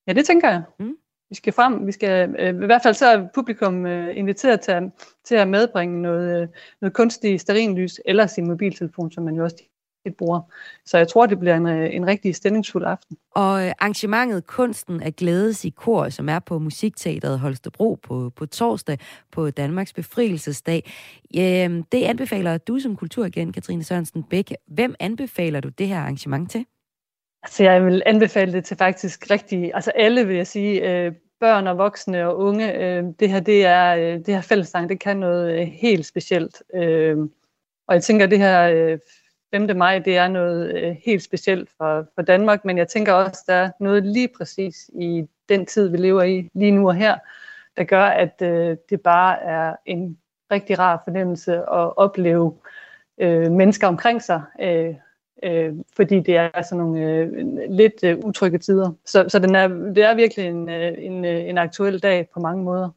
[0.07, 0.63] Ja, det tænker jeg.
[0.79, 0.97] Mm.
[1.29, 4.73] Vi skal frem, vi skal, øh, i hvert fald så er publikum øh, inviteret til,
[4.73, 4.83] at-
[5.25, 6.49] til at medbringe noget, øh,
[6.81, 9.57] noget kunstig sterinlys, eller sin mobiltelefon, som man jo også
[10.05, 10.41] tit bruger.
[10.85, 13.17] Så jeg tror, det bliver en, øh, en rigtig stemningsfuld aften.
[13.31, 18.47] Og øh, arrangementet Kunsten at glædes i kor, som er på Musikteateret Holstebro på, på
[18.47, 18.99] torsdag
[19.33, 20.93] på Danmarks Befrielsesdag,
[21.37, 24.53] øh, det anbefaler du som kulturagent, Katrine Sørensen Bæk.
[24.67, 26.67] Hvem anbefaler du det her arrangement til?
[27.43, 31.67] Altså, jeg vil anbefale det til faktisk rigtig, altså alle vil jeg sige, øh, børn
[31.67, 32.75] og voksne og unge.
[32.75, 36.63] Øh, det her, det er, øh, det her fællessang, det kan noget øh, helt specielt.
[36.75, 37.19] Øh,
[37.87, 38.99] og jeg tænker, det her øh,
[39.55, 39.77] 5.
[39.77, 43.55] maj, det er noget øh, helt specielt for, for Danmark, men jeg tænker også, der
[43.55, 47.19] er noget lige præcis i den tid, vi lever i lige nu og her,
[47.77, 50.19] der gør, at øh, det bare er en
[50.51, 52.55] rigtig rar fornemmelse at opleve
[53.19, 54.95] øh, mennesker omkring sig, øh,
[55.43, 57.31] øh, fordi det er sådan nogle øh,
[57.71, 58.93] lidt øh, utrygge tider.
[59.05, 62.41] Så, så den er, det er virkelig en, øh, en, øh, en aktuel dag på
[62.41, 62.91] mange måder.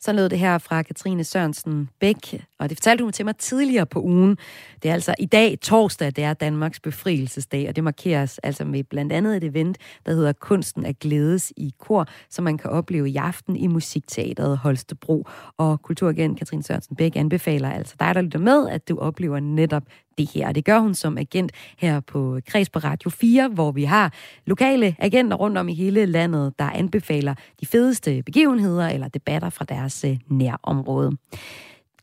[0.00, 3.86] Så lød det her fra Katrine Sørensen Bæk, og det fortalte hun til mig tidligere
[3.86, 4.38] på ugen.
[4.82, 8.84] Det er altså i dag, torsdag, det er Danmarks befrielsesdag, og det markeres altså med
[8.84, 13.10] blandt andet et event, der hedder Kunsten at glædes i kor, som man kan opleve
[13.10, 15.26] i aften i Musikteateret Holstebro.
[15.56, 19.82] Og kulturagent Katrine Sørensen Bæk anbefaler altså dig, der lytter med, at du oplever netop
[20.18, 20.48] det her.
[20.48, 24.12] Og det gør hun som agent her på Kreds på Radio 4, hvor vi har
[24.46, 29.64] lokale agenter rundt om i hele landet, der anbefaler de fedeste begivenheder eller debatter fra
[29.64, 31.16] deres øh, nærområde.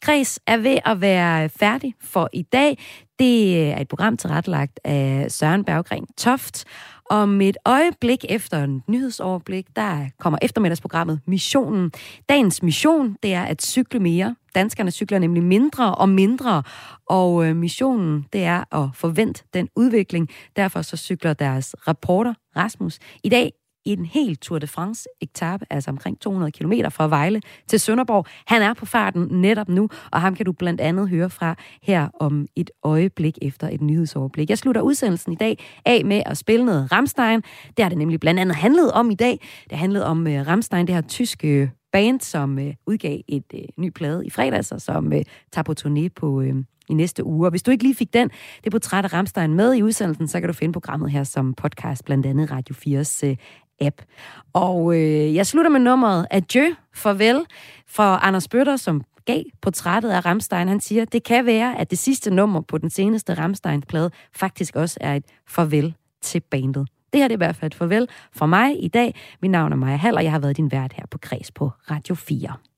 [0.01, 2.77] Kreds er ved at være færdig for i dag.
[3.19, 6.65] Det øh, er et program tilrettelagt af Søren Berggren Toft.
[7.09, 11.91] Om et øjeblik efter en nyhedsoverblik, der kommer eftermiddagsprogrammet Missionen.
[12.29, 14.35] Dagens mission, det er at cykle mere.
[14.55, 16.63] Danskerne cykler nemlig mindre og mindre,
[17.09, 20.29] og øh, missionen, det er at forvente den udvikling.
[20.55, 23.51] Derfor så cykler deres rapporter Rasmus i dag
[23.85, 28.25] i en helt Tour de France etape, altså omkring 200 km fra Vejle til Sønderborg.
[28.47, 32.09] Han er på farten netop nu, og ham kan du blandt andet høre fra her
[32.19, 34.49] om et øjeblik efter et nyhedsoverblik.
[34.49, 37.41] Jeg slutter udsendelsen i dag af med at spille noget Ramstein.
[37.77, 39.39] Det har det nemlig blandt andet handlet om i dag.
[39.69, 43.61] Det handlede om øh, Ramstein, det her tyske øh, band, som øh, udgav et øh,
[43.77, 46.41] ny plade i fredags, og som øh, tager på turné på...
[46.41, 46.55] øh,
[46.89, 47.47] i næste uge.
[47.47, 48.29] Og hvis du ikke lige fik den,
[48.63, 52.05] det portræt af Ramstein med i udsendelsen, så kan du finde programmet her som podcast,
[52.05, 53.35] blandt andet Radio 4's øh,
[53.81, 54.01] app.
[54.53, 57.45] Og øh, jeg slutter med nummeret Adieu, farvel,
[57.87, 60.67] fra Anders Bøtter, som gav portrættet af Ramstein.
[60.67, 64.97] Han siger, det kan være, at det sidste nummer på den seneste Ramstein-plade faktisk også
[65.01, 66.87] er et farvel til bandet.
[67.15, 69.15] Det her det er i hvert fald et farvel fra mig i dag.
[69.41, 71.71] Mit navn er Maja Hall, og jeg har været din vært her på Kreds på
[71.91, 72.74] Radio 4.